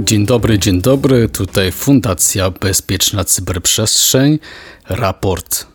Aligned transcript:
Dzień 0.00 0.26
dobry, 0.26 0.58
dzień 0.58 0.82
dobry. 0.82 1.28
Tutaj 1.28 1.72
Fundacja 1.72 2.50
Bezpieczna 2.50 3.24
Cyberprzestrzeń. 3.24 4.38
Raport 4.88 5.66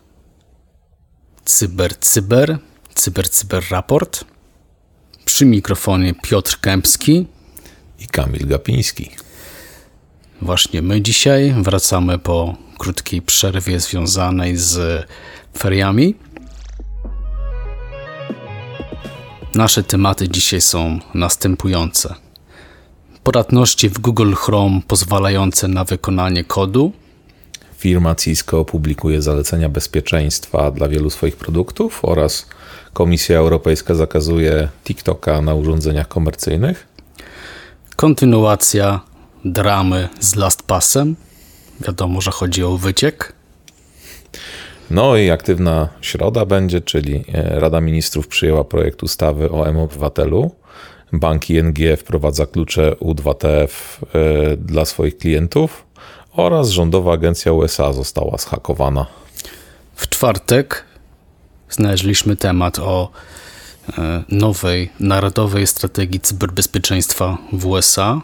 Cyber 1.46 2.00
Cyber. 2.00 2.58
Cyber 2.96 3.30
Cyber 3.30 3.64
Raport. 3.72 4.26
Przy 5.26 5.46
mikrofonie 5.46 6.14
Piotr 6.14 6.60
Kępski 6.62 7.28
i 8.00 8.08
Kamil 8.08 8.48
Gapiński. 8.48 9.10
Właśnie 10.42 10.82
my 10.82 11.02
dzisiaj 11.02 11.56
wracamy 11.62 12.20
po 12.20 12.65
krótkiej 12.78 13.22
przerwie 13.22 13.80
związanej 13.80 14.58
z 14.58 15.06
feriami. 15.58 16.16
Nasze 19.56 19.84
tematy 19.84 20.30
dzisiaj 20.30 20.62
są 20.62 21.00
następujące 21.14 22.16
podatności 23.26 23.90
w 23.90 24.00
Google 24.00 24.34
Chrome 24.34 24.82
pozwalające 24.88 25.68
na 25.68 25.84
wykonanie 25.84 26.44
kodu. 26.44 26.92
Firma 27.78 28.16
Cisco 28.16 28.66
publikuje 28.66 29.22
zalecenia 29.22 29.70
bezpieczeństwa 29.70 30.72
dla 30.72 30.88
wielu 30.88 31.10
swoich 31.10 31.36
produktów 31.36 32.00
oraz 32.02 32.46
Komisja 32.94 33.38
Europejska 33.38 33.96
zakazuje 33.96 34.70
TikToka 34.84 35.42
na 35.42 35.54
urządzeniach 35.54 36.08
komercyjnych. 36.08 36.88
Kontynuacja 37.96 39.00
dramy 39.46 40.10
z 40.20 40.36
LastPassem. 40.36 41.16
Wiadomo, 41.80 42.22
że 42.22 42.32
chodzi 42.32 42.64
o 42.64 42.78
wyciek. 42.78 43.34
No 44.92 45.18
i 45.18 45.30
aktywna 45.30 45.90
środa 46.02 46.46
będzie, 46.46 46.82
czyli 46.82 47.24
e, 47.34 47.60
Rada 47.60 47.82
Ministrów 47.82 48.28
przyjęła 48.28 48.64
projekt 48.64 49.04
ustawy 49.04 49.52
o 49.52 49.68
M-Obywatelu. 49.68 50.52
Bank 51.14 51.50
ING 51.50 51.78
wprowadza 51.98 52.46
klucze 52.46 52.92
U2TF 52.92 53.68
e, 54.14 54.58
dla 54.58 54.86
swoich 54.86 55.18
klientów 55.18 55.86
oraz 56.32 56.70
rządowa 56.70 57.14
agencja 57.14 57.52
USA 57.54 57.94
została 57.94 58.38
zhakowana. 58.38 59.06
W 59.96 60.10
czwartek 60.10 60.86
znaleźliśmy 61.70 62.36
temat 62.36 62.80
o 62.80 63.12
e, 63.98 64.24
nowej 64.30 64.90
narodowej 65.00 65.68
strategii 65.68 66.20
cyberbezpieczeństwa 66.20 67.38
w 67.54 67.66
USA. 67.66 68.22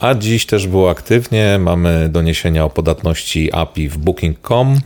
A 0.00 0.14
dziś 0.14 0.46
też 0.46 0.66
było 0.66 0.90
aktywnie. 0.90 1.58
Mamy 1.58 2.08
doniesienia 2.08 2.64
o 2.64 2.70
podatności 2.70 3.52
API 3.52 3.88
w 3.88 3.98
Booking.com 3.98 4.80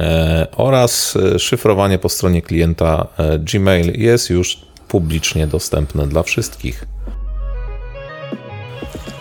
e, 0.00 0.46
oraz 0.56 1.18
szyfrowanie 1.38 1.98
po 1.98 2.08
stronie 2.08 2.42
klienta 2.42 3.06
Gmail 3.38 4.00
jest 4.00 4.30
już 4.30 4.58
publicznie 4.88 5.46
dostępne 5.46 6.06
dla 6.06 6.22
wszystkich. 6.22 6.84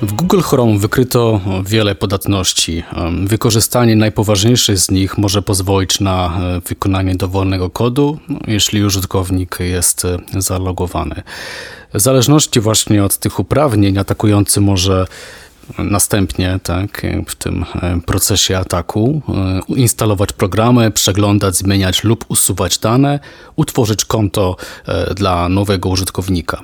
W 0.01 0.13
Google 0.13 0.41
Chrome 0.41 0.79
wykryto 0.79 1.41
wiele 1.65 1.95
podatności. 1.95 2.83
Wykorzystanie 3.23 3.95
najpoważniejszych 3.95 4.79
z 4.79 4.91
nich 4.91 5.17
może 5.17 5.41
pozwolić 5.41 5.99
na 5.99 6.39
e, 6.41 6.61
wykonanie 6.69 7.15
dowolnego 7.15 7.69
kodu, 7.69 8.19
jeśli 8.47 8.83
użytkownik 8.83 9.57
jest 9.59 10.05
e, 10.05 10.17
zalogowany. 10.37 11.23
W 11.93 11.99
zależności 11.99 12.59
właśnie 12.59 13.03
od 13.03 13.17
tych 13.17 13.39
uprawnień 13.39 13.97
atakujący 13.97 14.61
może 14.61 15.07
następnie 15.79 16.59
tak, 16.63 17.05
w 17.27 17.35
tym 17.35 17.65
e, 17.81 17.99
procesie 18.05 18.57
ataku 18.57 19.21
instalować 19.67 20.33
programy, 20.33 20.91
przeglądać, 20.91 21.55
zmieniać 21.55 22.03
lub 22.03 22.25
usuwać 22.27 22.77
dane, 22.77 23.19
utworzyć 23.55 24.05
konto 24.05 24.55
dla 25.15 25.49
nowego 25.49 25.89
użytkownika. 25.89 26.61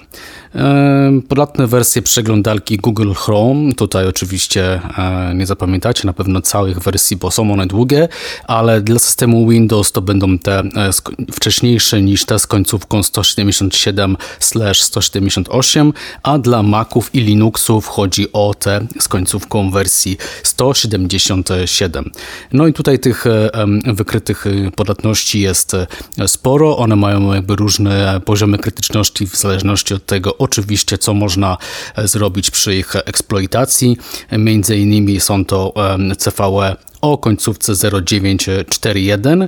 Podatne 1.28 1.68
wersje 1.68 2.02
przeglądarki 2.02 2.78
Google 2.78 3.14
Chrome, 3.14 3.74
tutaj 3.74 4.08
oczywiście 4.08 4.82
e, 4.98 5.34
nie 5.36 5.46
zapamiętacie 5.46 6.08
na 6.08 6.14
pewno 6.14 6.42
całych 6.42 6.80
wersji, 6.80 7.18
bo 7.18 7.32
są 7.32 7.54
one 7.54 7.68
długie, 7.68 8.08
ale 8.48 8.82
dla 8.82 9.00
systemu 9.00 9.50
Windows 9.50 9.92
to 9.92 10.02
będą 10.02 10.40
te 10.40 10.60
e, 10.60 10.64
wcześniejsze 11.32 12.02
niż 12.02 12.26
te 12.26 12.40
z 12.40 12.48
końcówką 12.48 13.02
177/178, 13.02 15.94
a 16.24 16.38
dla 16.38 16.64
Maców 16.64 17.16
i 17.16 17.20
Linuxów 17.20 17.88
chodzi 17.88 18.34
o 18.34 18.54
te 18.60 18.88
z 19.00 19.08
końcówką 19.08 19.72
wersji 19.72 20.18
177. 20.44 22.12
No 22.54 22.68
i 22.68 22.74
tutaj 22.74 23.00
tych 23.00 23.28
e, 23.28 23.50
wykrytych 23.86 24.46
podatności 24.76 25.42
jest 25.42 25.72
sporo, 26.28 26.78
one 26.78 26.96
mają 26.96 27.34
jakby 27.34 27.56
różne 27.56 28.22
poziomy 28.26 28.58
krytyczności 28.58 29.28
w 29.28 29.36
zależności 29.36 29.94
od 29.94 30.06
tego, 30.06 30.38
oczywiście, 30.38 30.98
co 30.98 31.14
można 31.14 31.58
e, 31.96 32.08
zrobić 32.08 32.52
przy 32.52 32.76
ich 32.76 32.96
eksploitacji. 32.96 33.98
Między 34.32 34.78
innymi 34.78 35.20
są 35.20 35.46
to 35.46 35.74
CVE 36.18 36.76
o 37.02 37.18
końcówce 37.18 37.74
0941, 38.04 39.48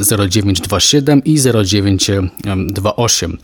0927 0.00 1.18
e, 1.18 1.22
i 1.24 1.38
0928. 1.38 3.38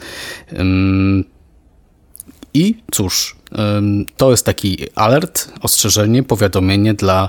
I 2.55 2.75
cóż, 2.93 3.37
to 4.17 4.31
jest 4.31 4.47
taki 4.47 4.79
alert, 4.95 5.49
ostrzeżenie, 5.63 6.23
powiadomienie 6.23 6.95
dla 6.95 7.29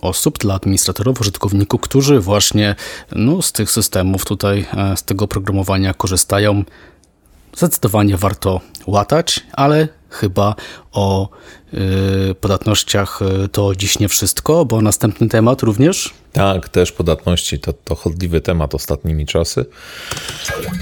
osób, 0.00 0.38
dla 0.38 0.54
administratorów, 0.54 1.20
użytkowników, 1.20 1.80
którzy 1.80 2.20
właśnie 2.20 2.74
no, 3.12 3.42
z 3.42 3.52
tych 3.52 3.70
systemów 3.70 4.24
tutaj, 4.24 4.66
e, 4.76 4.96
z 4.96 5.02
tego 5.02 5.28
programowania 5.28 5.94
korzystają. 5.94 6.64
Zdecydowanie 7.56 8.16
warto 8.16 8.60
łatać, 8.86 9.40
ale 9.52 9.88
chyba 10.10 10.54
o 10.92 11.28
y, 11.74 12.34
podatnościach 12.34 13.20
y, 13.44 13.48
to 13.48 13.74
dziś 13.74 13.98
nie 13.98 14.08
wszystko, 14.08 14.64
bo 14.64 14.82
następny 14.82 15.28
temat 15.28 15.62
również. 15.62 16.14
Tak, 16.32 16.68
też 16.68 16.92
podatności 16.92 17.58
to, 17.58 17.72
to 17.72 17.94
chodliwy 17.94 18.40
temat 18.40 18.74
ostatnimi 18.74 19.26
czasy. 19.26 19.64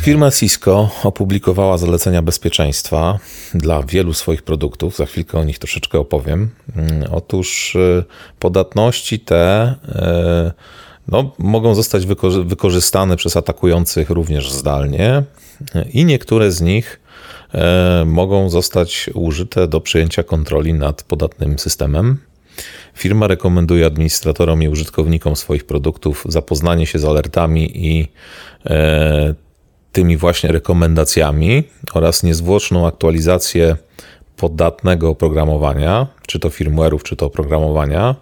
Firma 0.02 0.30
Cisco 0.30 0.90
opublikowała 1.02 1.78
zalecenia 1.78 2.22
bezpieczeństwa 2.22 3.18
dla 3.54 3.82
wielu 3.82 4.14
swoich 4.14 4.42
produktów. 4.42 4.96
Za 4.96 5.06
chwilkę 5.06 5.38
o 5.38 5.44
nich 5.44 5.58
troszeczkę 5.58 5.98
opowiem. 5.98 6.50
Mm, 6.76 7.04
otóż 7.12 7.74
y, 7.74 8.04
podatności 8.38 9.20
te 9.20 9.74
no, 11.08 11.32
mogą 11.38 11.74
zostać 11.74 12.06
wykorzystane 12.44 13.16
przez 13.16 13.36
atakujących 13.36 14.10
również 14.10 14.52
zdalnie 14.52 15.22
i 15.92 16.04
niektóre 16.04 16.52
z 16.52 16.60
nich 16.60 17.00
mogą 18.06 18.50
zostać 18.50 19.10
użyte 19.14 19.68
do 19.68 19.80
przejęcia 19.80 20.22
kontroli 20.22 20.74
nad 20.74 21.02
podatnym 21.02 21.58
systemem. 21.58 22.18
Firma 22.94 23.26
rekomenduje 23.26 23.86
administratorom 23.86 24.62
i 24.62 24.68
użytkownikom 24.68 25.36
swoich 25.36 25.64
produktów 25.64 26.24
zapoznanie 26.28 26.86
się 26.86 26.98
z 26.98 27.04
alertami 27.04 27.86
i 27.86 28.08
e, 28.66 29.34
tymi 29.92 30.16
właśnie 30.16 30.52
rekomendacjami 30.52 31.64
oraz 31.94 32.22
niezwłoczną 32.22 32.86
aktualizację 32.86 33.76
podatnego 34.36 35.08
oprogramowania, 35.08 36.06
czy 36.26 36.38
to 36.38 36.48
firmware'ów, 36.48 37.02
czy 37.02 37.16
to 37.16 37.26
oprogramowania 37.26 38.14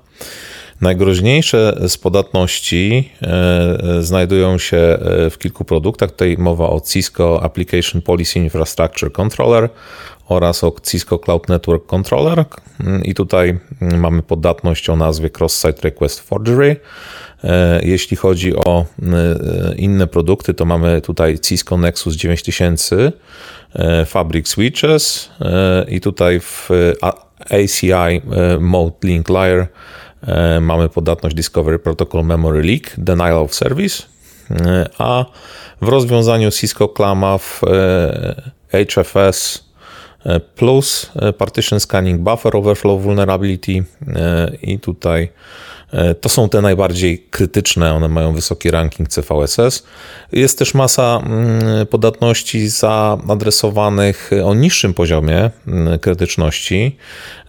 Najgroźniejsze 0.81 1.77
z 1.89 1.99
podatności 1.99 3.11
e, 3.23 3.27
e, 3.27 4.03
znajdują 4.03 4.59
się 4.59 4.77
e, 4.77 5.31
w 5.31 5.39
kilku 5.39 5.65
produktach. 5.65 6.11
Tutaj 6.11 6.37
mowa 6.39 6.69
o 6.69 6.81
Cisco 6.81 7.43
Application 7.43 8.03
Policy 8.03 8.39
Infrastructure 8.39 9.13
Controller 9.13 9.69
oraz 10.29 10.65
o 10.65 10.73
Cisco 10.91 11.19
Cloud 11.19 11.49
Network 11.49 11.87
Controller. 11.87 12.45
I 13.03 13.15
tutaj 13.15 13.59
mamy 13.81 14.23
podatność 14.23 14.91
o 14.91 14.97
nazwie 14.97 15.31
Cross-Site 15.31 15.83
Request 15.83 16.21
Forgery. 16.21 16.77
Jeśli 17.83 18.17
chodzi 18.17 18.57
o 18.57 18.85
inne 19.77 20.07
produkty, 20.07 20.55
to 20.55 20.65
mamy 20.65 21.01
tutaj 21.01 21.39
Cisco 21.39 21.77
Nexus 21.77 22.17
9000, 22.17 23.13
Fabric 24.07 24.49
Switches 24.49 25.31
i 25.89 26.01
tutaj 26.01 26.41
w 26.41 26.69
ACI 27.51 28.21
Mode 28.61 28.97
Link 29.03 29.29
Layer 29.29 29.67
mamy 30.61 30.89
podatność 30.89 31.37
Discovery 31.37 31.79
Protocol 31.79 32.25
Memory 32.25 32.63
Leak, 32.63 32.93
Denial 32.99 33.39
of 33.39 33.55
Service, 33.55 34.03
e, 34.51 34.89
a 34.99 35.25
w 35.83 35.89
rozwiązaniu 35.89 36.51
Cisco 36.51 36.89
KLAMAW 36.89 37.41
e, 37.67 38.87
HFS 38.87 39.65
plus 40.57 41.13
Partition 41.39 41.81
Scanning 41.81 42.21
Buffer 42.21 42.57
Overflow 42.57 43.03
Vulnerability 43.03 43.85
i 44.63 44.79
tutaj 44.79 45.23
E, 45.25 45.29
to 46.21 46.29
są 46.29 46.49
te 46.49 46.63
najbardziej 46.63 47.27
krytyczne, 47.31 47.95
one 47.95 48.09
mają 48.09 48.33
wysoki 48.33 48.71
ranking 48.71 49.09
CVSS. 49.09 49.85
Jest 50.33 50.59
też 50.59 50.75
masa 50.75 51.23
mm, 51.25 51.87
podatności 51.87 52.69
zaadresowanych 52.69 54.31
o 54.45 54.55
niższym 54.55 54.95
poziomie 54.95 55.51
mm, 55.67 55.99
krytyczności. 55.99 56.97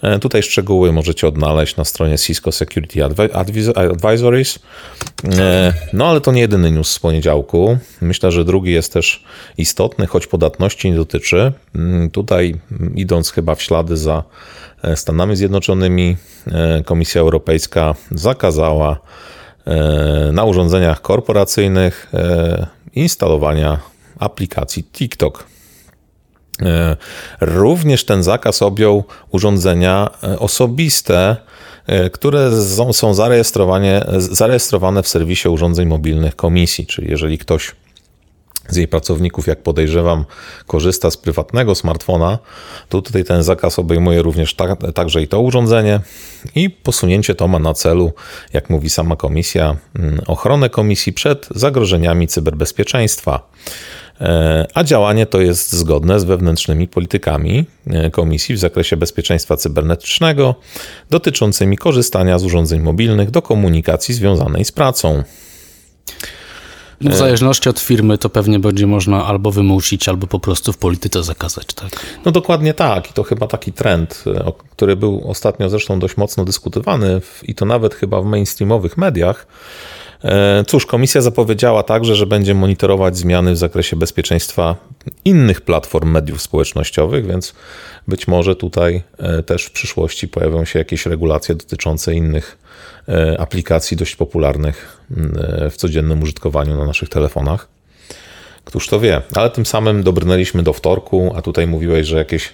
E, 0.01 0.19
tutaj 0.19 0.43
szczegóły 0.43 0.93
możecie 0.93 1.27
odnaleźć 1.27 1.75
na 1.75 1.85
stronie 1.85 2.17
Cisco 2.17 2.51
Security 2.51 3.03
Advisories. 3.91 4.59
E, 5.37 5.73
no 5.93 6.07
ale 6.07 6.21
to 6.21 6.31
nie 6.31 6.41
jedyny 6.41 6.71
news 6.71 6.91
z 6.91 6.99
poniedziałku. 6.99 7.77
Myślę, 8.01 8.31
że 8.31 8.45
drugi 8.45 8.71
jest 8.71 8.93
też 8.93 9.23
istotny, 9.57 10.07
choć 10.07 10.27
podatności 10.27 10.91
nie 10.91 10.97
dotyczy. 10.97 11.51
Mm, 11.75 12.09
tutaj 12.09 12.55
idąc 12.95 13.31
chyba 13.31 13.55
w 13.55 13.61
ślady 13.61 13.97
za 13.97 14.23
Stanami 14.95 15.35
Zjednoczonymi, 15.35 16.17
Komisja 16.85 17.21
Europejska 17.21 17.95
zakazała 18.11 18.99
na 20.33 20.43
urządzeniach 20.43 21.01
korporacyjnych 21.01 22.11
instalowania 22.95 23.79
aplikacji 24.19 24.83
TikTok. 24.83 25.47
E, 26.61 26.95
również 27.41 28.05
ten 28.05 28.23
zakaz 28.23 28.61
objął 28.61 29.03
urządzenia 29.31 30.09
e, 30.23 30.39
osobiste, 30.39 31.35
e, 31.87 32.09
które 32.09 32.63
są 32.93 33.13
zarejestrowane, 33.13 34.05
zarejestrowane 34.17 35.03
w 35.03 35.07
serwisie 35.07 35.49
urządzeń 35.49 35.87
mobilnych 35.87 36.35
komisji. 36.35 36.85
Czyli 36.85 37.09
jeżeli 37.09 37.37
ktoś 37.37 37.71
z 38.69 38.75
jej 38.75 38.87
pracowników, 38.87 39.47
jak 39.47 39.63
podejrzewam, 39.63 40.25
korzysta 40.67 41.11
z 41.11 41.17
prywatnego 41.17 41.75
smartfona, 41.75 42.39
to 42.89 43.01
tutaj 43.01 43.23
ten 43.23 43.43
zakaz 43.43 43.79
obejmuje 43.79 44.21
również 44.21 44.53
ta, 44.53 44.75
także 44.75 45.21
i 45.21 45.27
to 45.27 45.41
urządzenie 45.41 45.99
i 46.55 46.69
posunięcie 46.69 47.35
to 47.35 47.47
ma 47.47 47.59
na 47.59 47.73
celu, 47.73 48.13
jak 48.53 48.69
mówi 48.69 48.89
sama 48.89 49.15
komisja, 49.15 49.75
mm, 49.95 50.21
ochronę 50.27 50.69
komisji 50.69 51.13
przed 51.13 51.47
zagrożeniami 51.51 52.27
cyberbezpieczeństwa. 52.27 53.49
E, 54.21 54.67
a 54.73 54.83
działanie 54.83 55.25
to 55.25 55.41
jest 55.41 55.73
zgodne 55.73 56.19
z 56.19 56.23
wewnętrznymi 56.23 56.87
politykami 56.87 57.65
e, 57.87 58.11
Komisji 58.11 58.55
w 58.55 58.59
zakresie 58.59 58.97
bezpieczeństwa 58.97 59.57
cybernetycznego 59.57 60.55
dotyczącymi 61.09 61.77
korzystania 61.77 62.39
z 62.39 62.43
urządzeń 62.43 62.81
mobilnych 62.81 63.31
do 63.31 63.41
komunikacji 63.41 64.13
związanej 64.13 64.65
z 64.65 64.71
pracą. 64.71 65.23
W 67.01 67.07
e, 67.07 67.15
zależności 67.15 67.69
od 67.69 67.79
firmy 67.79 68.17
to 68.17 68.29
pewnie 68.29 68.59
będzie 68.59 68.87
można 68.87 69.25
albo 69.25 69.51
wymusić, 69.51 70.09
albo 70.09 70.27
po 70.27 70.39
prostu 70.39 70.73
w 70.73 70.77
polityce 70.77 71.23
zakazać, 71.23 71.65
tak? 71.65 71.89
No 72.25 72.31
dokładnie 72.31 72.73
tak. 72.73 73.09
I 73.09 73.13
to 73.13 73.23
chyba 73.23 73.47
taki 73.47 73.73
trend, 73.73 74.23
który 74.71 74.95
był 74.95 75.29
ostatnio 75.29 75.69
zresztą 75.69 75.99
dość 75.99 76.17
mocno 76.17 76.45
dyskutowany 76.45 77.21
i 77.43 77.55
to 77.55 77.65
nawet 77.65 77.95
chyba 77.95 78.21
w 78.21 78.25
mainstreamowych 78.25 78.97
mediach, 78.97 79.47
E, 79.47 79.94
cóż, 80.67 80.85
komisja 80.85 81.21
zapowiedziała 81.21 81.83
także, 81.83 82.15
że 82.15 82.25
będzie 82.25 82.53
monitorować 82.53 83.17
zmiany 83.17 83.51
w 83.51 83.57
zakresie 83.57 83.95
bezpieczeństwa 83.95 84.75
innych 85.25 85.61
platform 85.61 86.11
mediów 86.11 86.41
społecznościowych, 86.41 87.27
więc 87.27 87.53
być 88.07 88.27
może 88.27 88.55
tutaj 88.55 89.03
e, 89.17 89.43
też 89.43 89.65
w 89.65 89.71
przyszłości 89.71 90.27
pojawią 90.27 90.65
się 90.65 90.79
jakieś 90.79 91.05
regulacje 91.05 91.55
dotyczące 91.55 92.13
innych 92.13 92.57
e, 93.09 93.39
aplikacji 93.39 93.97
dość 93.97 94.15
popularnych 94.15 94.97
w 95.71 95.75
codziennym 95.77 96.23
użytkowaniu 96.23 96.77
na 96.77 96.85
naszych 96.85 97.09
telefonach. 97.09 97.74
Któż 98.65 98.87
to 98.87 98.99
wie, 98.99 99.21
ale 99.35 99.49
tym 99.49 99.65
samym 99.65 100.03
dobrnęliśmy 100.03 100.63
do 100.63 100.73
wtorku, 100.73 101.33
a 101.35 101.41
tutaj 101.41 101.67
mówiłeś, 101.67 102.07
że 102.07 102.17
jakieś 102.17 102.53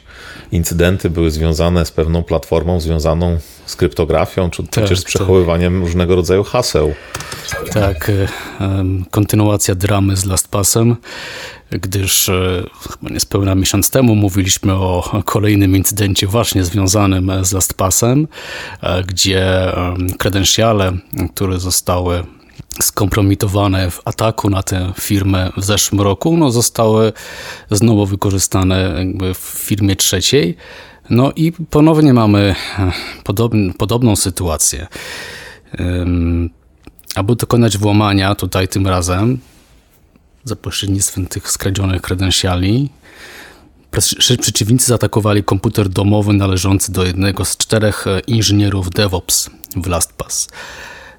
incydenty 0.51 1.09
były 1.09 1.31
związane 1.31 1.85
z 1.85 1.91
pewną 1.91 2.23
platformą 2.23 2.79
związaną 2.79 3.37
z 3.65 3.75
kryptografią, 3.75 4.49
czy 4.49 4.63
tak, 4.63 4.87
też 4.87 4.99
z 4.99 5.03
przechowywaniem 5.03 5.73
tak. 5.73 5.87
różnego 5.87 6.15
rodzaju 6.15 6.43
haseł. 6.43 6.93
Tak, 7.73 8.09
e, 8.09 8.27
kontynuacja 9.11 9.75
dramy 9.75 10.17
z 10.17 10.25
LastPassem, 10.25 10.95
gdyż 11.71 12.29
e, 12.29 12.63
chyba 12.91 13.13
niespełna 13.13 13.55
miesiąc 13.55 13.89
temu 13.89 14.15
mówiliśmy 14.15 14.73
o 14.73 15.21
kolejnym 15.25 15.75
incydencie 15.75 16.27
właśnie 16.27 16.63
związanym 16.63 17.31
z 17.41 17.51
LastPassem, 17.51 18.27
e, 18.81 19.03
gdzie 19.03 19.71
kredensiale, 20.17 20.97
które 21.35 21.59
zostały 21.59 22.23
skompromitowane 22.81 23.91
w 23.91 24.01
ataku 24.05 24.49
na 24.49 24.63
tę 24.63 24.93
firmę 24.99 25.51
w 25.57 25.63
zeszłym 25.63 26.01
roku, 26.01 26.37
no 26.37 26.51
zostały 26.51 27.13
znowu 27.71 28.05
wykorzystane 28.05 29.05
w 29.33 29.37
firmie 29.37 29.95
trzeciej. 29.95 30.57
No 31.09 31.31
i 31.35 31.51
ponownie 31.51 32.13
mamy 32.13 32.55
podobn 33.23 33.73
podobną 33.73 34.15
sytuację. 34.15 34.87
Aby 37.15 37.35
dokonać 37.35 37.77
włamania 37.77 38.35
tutaj 38.35 38.67
tym 38.67 38.87
razem 38.87 39.39
za 40.43 40.55
pośrednictwem 40.55 41.27
tych 41.27 41.51
skradzionych 41.51 42.01
kredensiali, 42.01 42.89
przeciwnicy 44.17 44.85
zaatakowali 44.85 45.43
komputer 45.43 45.89
domowy 45.89 46.33
należący 46.33 46.91
do 46.91 47.05
jednego 47.05 47.45
z 47.45 47.57
czterech 47.57 48.05
inżynierów 48.27 48.89
DevOps 48.89 49.49
w 49.75 49.87
LastPass. 49.87 50.47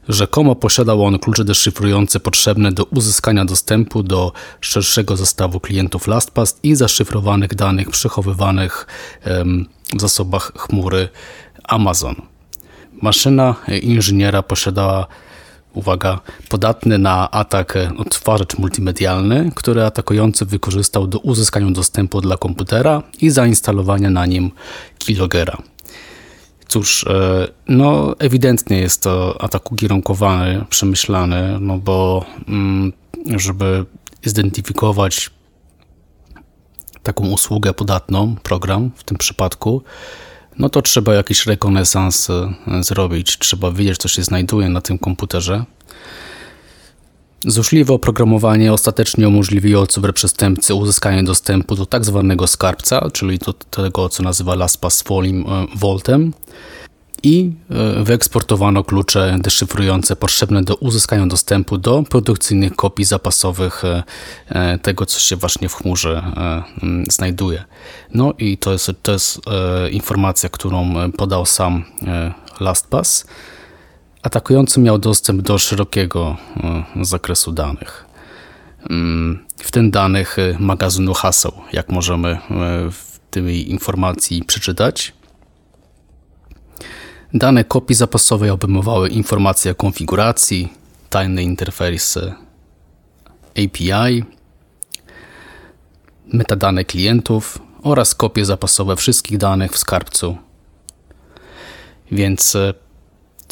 Rzekomo 0.08 0.54
posiadał 0.54 1.04
on 1.04 1.18
klucze 1.18 1.44
deszyfrujące 1.44 2.20
potrzebne 2.20 2.72
do 2.72 2.84
uzyskania 2.84 3.44
dostępu 3.44 4.02
do 4.02 4.32
szerszego 4.60 5.16
zestawu 5.16 5.60
klientów 5.60 6.06
LastPass 6.06 6.58
i 6.62 6.74
zaszyfrowanych 6.74 7.54
danych 7.54 7.90
przechowywanych 7.90 8.86
w 9.96 10.00
zasobach 10.00 10.52
chmury 10.58 11.08
Amazon. 11.64 12.14
Maszyna 13.02 13.54
inżyniera 13.82 14.42
posiadała 14.42 15.06
uwaga, 15.74 16.20
podatny 16.48 16.98
na 16.98 17.30
atak 17.30 17.78
odtwarzacz 17.98 18.58
multimedialny, 18.58 19.50
który 19.54 19.84
atakujący 19.84 20.46
wykorzystał 20.46 21.06
do 21.06 21.18
uzyskania 21.18 21.70
dostępu 21.70 22.20
dla 22.20 22.36
komputera 22.36 23.02
i 23.20 23.30
zainstalowania 23.30 24.10
na 24.10 24.26
nim 24.26 24.50
keylogera. 25.06 25.56
Cóż, 26.72 27.04
e, 27.04 27.48
no 27.68 28.14
ewidentnie 28.18 28.78
jest 28.78 29.02
to 29.02 29.42
atak 29.42 29.72
ukierunkowany, 29.72 30.64
przemyślany, 30.70 31.58
no 31.60 31.78
bo 31.78 32.24
mm, 32.48 32.92
żeby 33.36 33.84
zidentyfikować 34.24 35.30
taką 37.02 37.28
usługę 37.28 37.74
podatną, 37.74 38.36
program 38.42 38.90
w 38.96 39.04
tym 39.04 39.18
przypadku, 39.18 39.82
no 40.58 40.68
to 40.68 40.82
trzeba 40.82 41.14
jakiś 41.14 41.46
rekonesans 41.46 42.30
e, 42.30 42.52
zrobić, 42.80 43.38
trzeba 43.38 43.72
wiedzieć, 43.72 43.98
co 43.98 44.08
się 44.08 44.22
znajduje 44.22 44.68
na 44.68 44.80
tym 44.80 44.98
komputerze. 44.98 45.64
Złośliwe 47.46 47.94
oprogramowanie 47.94 48.72
ostatecznie 48.72 49.28
umożliwiło 49.28 49.86
cyberprzestępcy 49.86 50.74
uzyskanie 50.74 51.24
dostępu 51.24 51.74
do 51.74 51.86
tak 51.86 52.04
zwanego 52.04 52.46
skarbca, 52.46 53.10
czyli 53.12 53.38
do 53.38 53.52
tego, 53.52 54.08
co 54.08 54.22
nazywa 54.22 54.54
LastPass 54.54 55.04
Vaultem 55.74 56.32
i 57.22 57.52
e, 57.70 58.04
wyeksportowano 58.04 58.84
klucze 58.84 59.36
deszyfrujące 59.40 60.16
potrzebne 60.16 60.62
do 60.62 60.76
uzyskania 60.76 61.26
dostępu 61.26 61.78
do 61.78 62.02
produkcyjnych 62.02 62.76
kopii 62.76 63.04
zapasowych 63.04 63.84
e, 63.84 64.02
e, 64.48 64.78
tego, 64.78 65.06
co 65.06 65.20
się 65.20 65.36
właśnie 65.36 65.68
w 65.68 65.74
chmurze 65.74 66.22
znajduje. 67.10 67.64
No 68.14 68.34
i 68.38 68.58
to 68.58 68.72
jest, 68.72 68.90
to 69.02 69.12
jest 69.12 69.40
informacja, 69.90 70.48
którą 70.48 70.94
podał 71.16 71.46
sam 71.46 71.84
LastPass. 72.60 73.26
Atakujący 74.22 74.80
miał 74.80 74.98
dostęp 74.98 75.42
do 75.42 75.58
szerokiego 75.58 76.36
zakresu 77.02 77.52
danych. 77.52 78.04
Mm, 78.90 79.46
w 79.56 79.70
tym 79.70 79.90
danych 79.90 80.36
magazynu 80.58 81.14
haseł, 81.14 81.52
jak 81.72 81.88
możemy 81.88 82.38
w 82.90 83.18
tej 83.30 83.70
informacji 83.70 84.44
przeczytać. 84.44 85.12
Dane 87.34 87.64
kopii 87.64 87.96
zapasowej 87.96 88.50
obejmowały 88.50 89.08
informacje 89.08 89.72
o 89.72 89.74
konfiguracji, 89.74 90.72
tajny 91.10 91.42
interfejs 91.42 92.18
API, 93.50 94.24
metadane 96.32 96.84
klientów 96.84 97.58
oraz 97.82 98.14
kopie 98.14 98.44
zapasowe 98.44 98.96
wszystkich 98.96 99.38
danych 99.38 99.72
w 99.72 99.78
skarbcu. 99.78 100.36
Więc 102.10 102.56
e, 102.56 102.74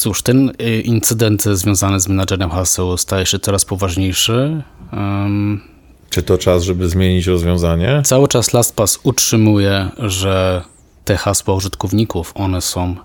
cóż, 0.01 0.21
ten 0.23 0.51
e, 0.59 0.79
incydent 0.79 1.43
związany 1.43 1.99
z 1.99 2.07
menadżerem 2.07 2.49
haseł 2.49 2.97
staje 2.97 3.25
się 3.25 3.39
coraz 3.39 3.65
poważniejszy. 3.65 4.63
Um, 4.93 5.61
Czy 6.09 6.23
to 6.23 6.37
czas, 6.37 6.63
żeby 6.63 6.89
zmienić 6.89 7.27
rozwiązanie? 7.27 8.01
Cały 8.05 8.27
czas 8.27 8.53
LastPass 8.53 8.99
utrzymuje, 9.03 9.89
że 9.97 10.63
te 11.05 11.17
hasła 11.17 11.53
użytkowników, 11.53 12.31
one 12.35 12.61
są 12.61 12.95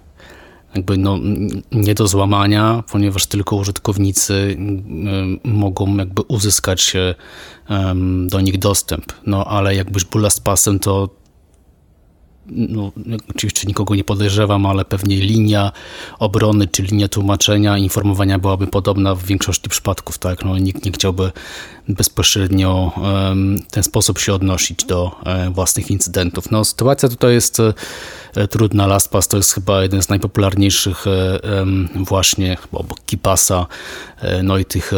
jakby 0.74 0.96
no, 0.96 1.18
nie 1.72 1.94
do 1.94 2.08
złamania, 2.08 2.84
ponieważ 2.92 3.26
tylko 3.26 3.56
użytkownicy 3.56 4.56
mogą 5.44 5.96
jakby 5.96 6.22
uzyskać 6.22 6.92
do 8.26 8.40
nich 8.40 8.58
dostęp. 8.58 9.12
No 9.26 9.44
ale 9.44 9.74
jakbyś 9.74 10.04
był 10.04 10.20
last 10.20 10.44
passem, 10.44 10.78
to 10.78 11.08
no, 12.50 12.92
oczywiście 13.30 13.66
nikogo 13.66 13.94
nie 13.94 14.04
podejrzewam, 14.04 14.66
ale 14.66 14.84
pewnie 14.84 15.16
linia 15.16 15.72
obrony 16.18 16.68
czy 16.68 16.82
linia 16.82 17.08
tłumaczenia, 17.08 17.78
informowania 17.78 18.38
byłaby 18.38 18.66
podobna 18.66 19.14
w 19.14 19.24
większości 19.24 19.68
przypadków, 19.68 20.18
tak? 20.18 20.44
No, 20.44 20.58
nikt 20.58 20.84
nie 20.84 20.92
chciałby 20.92 21.32
bezpośrednio 21.88 22.92
w 23.68 23.70
ten 23.70 23.82
sposób 23.82 24.18
się 24.18 24.34
odnosić 24.34 24.84
do 24.84 25.20
e, 25.24 25.50
własnych 25.50 25.90
incydentów. 25.90 26.50
No, 26.50 26.64
sytuacja 26.64 27.08
tutaj 27.08 27.34
jest 27.34 27.60
e, 27.60 28.48
trudna. 28.48 28.86
LastPass 28.86 29.28
to 29.28 29.36
jest 29.36 29.52
chyba 29.52 29.82
jeden 29.82 30.02
z 30.02 30.08
najpopularniejszych 30.08 31.06
e, 31.06 31.40
właśnie 31.94 32.56
obok 32.72 32.98
KeePassa, 33.06 33.66
no 34.42 34.58
i 34.58 34.64
tych 34.64 34.92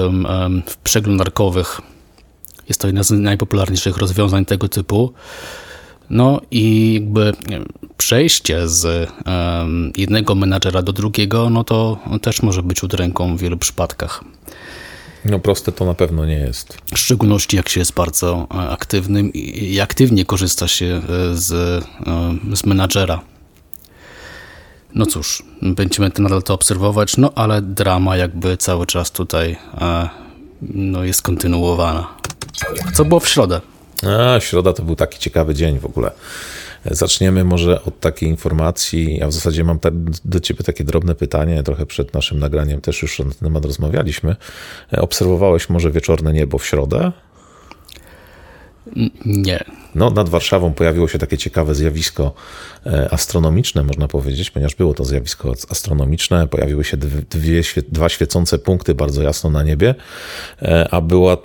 przeglądarkowych. 0.85 1.81
Jest 2.69 2.81
to 2.81 2.87
jedno 2.87 3.05
z 3.05 3.11
najpopularniejszych 3.11 3.97
rozwiązań 3.97 4.45
tego 4.45 4.69
typu. 4.69 5.12
No 6.11 6.41
i 6.50 6.95
jakby 6.95 7.33
przejście 7.97 8.69
z 8.69 9.11
jednego 9.97 10.35
menadżera 10.35 10.83
do 10.83 10.93
drugiego, 10.93 11.50
no 11.50 11.65
to 11.65 11.99
też 12.23 12.43
może 12.43 12.62
być 12.62 12.83
udręką 12.83 13.37
w 13.37 13.41
wielu 13.41 13.57
przypadkach. 13.57 14.25
No 15.25 15.38
proste 15.38 15.73
to 15.73 15.85
na 15.85 15.95
pewno 15.95 16.27
nie 16.27 16.38
jest. 16.38 16.79
W 16.95 16.99
szczególności 16.99 17.57
jak 17.57 17.69
się 17.69 17.81
jest 17.81 17.95
bardzo 17.95 18.47
e, 18.55 18.55
aktywnym 18.55 19.33
i 19.33 19.81
aktywnie 19.81 20.25
korzysta 20.25 20.69
się 20.69 20.87
e, 20.87 21.00
z, 21.35 21.53
e, 21.53 22.57
z 22.57 22.67
menadżera. 22.67 23.21
No 24.95 25.07
cóż, 25.07 25.43
będziemy 25.62 26.11
to 26.11 26.23
nadal 26.23 26.43
to 26.43 26.55
obserwować, 26.55 27.17
no 27.17 27.33
ale 27.35 27.62
drama 27.62 28.17
jakby 28.17 28.57
cały 28.57 28.87
czas 28.87 29.11
tutaj 29.11 29.57
no, 30.62 31.05
jest 31.05 31.23
kontynuowana. 31.23 32.07
Co 32.95 33.05
było 33.05 33.21
w 33.21 33.29
środę? 33.29 33.61
A, 34.07 34.40
środa 34.40 34.73
to 34.73 34.83
był 34.83 34.97
taki 34.97 35.19
ciekawy 35.19 35.55
dzień 35.55 35.78
w 35.78 35.87
ogóle. 35.87 36.11
Zaczniemy 36.85 37.45
może 37.45 37.85
od 37.85 38.00
takiej 38.00 38.28
informacji. 38.28 39.17
Ja 39.17 39.26
w 39.26 39.33
zasadzie 39.33 39.64
mam 39.64 39.78
do 40.25 40.40
Ciebie 40.40 40.64
takie 40.64 40.85
drobne 40.85 41.14
pytanie. 41.14 41.62
Trochę 41.62 41.87
przed 41.87 42.14
naszym 42.14 42.38
nagraniem 42.38 42.81
też 42.81 43.02
już 43.02 43.19
na 43.19 43.25
ten 43.25 43.35
temat 43.35 43.64
rozmawialiśmy. 43.64 44.37
Obserwowałeś 44.93 45.69
może 45.69 45.90
wieczorne 45.90 46.33
niebo 46.33 46.59
w 46.59 46.67
środę? 46.67 47.12
Nie. 49.26 49.64
No, 49.95 50.11
nad 50.11 50.28
Warszawą 50.28 50.75
pojawiło 50.75 51.09
się 51.09 51.18
takie 51.18 51.38
ciekawe 51.38 51.75
zjawisko 51.75 52.35
e, 52.87 53.09
astronomiczne, 53.11 53.85
można 53.85 54.09
powiedzieć, 54.09 54.50
ponieważ 54.50 54.75
było 54.75 54.95
to 54.95 55.04
zjawisko 55.04 55.54
astronomiczne. 55.71 56.47
Pojawiły 56.47 56.85
się 56.85 56.97
dwie, 57.30 57.62
dwa 57.88 58.09
świecące 58.09 58.59
punkty 58.59 58.95
bardzo 58.95 59.23
jasno 59.23 59.50
na 59.50 59.62
niebie, 59.62 59.95
e, 60.62 60.88
a 60.90 61.00
była, 61.00 61.37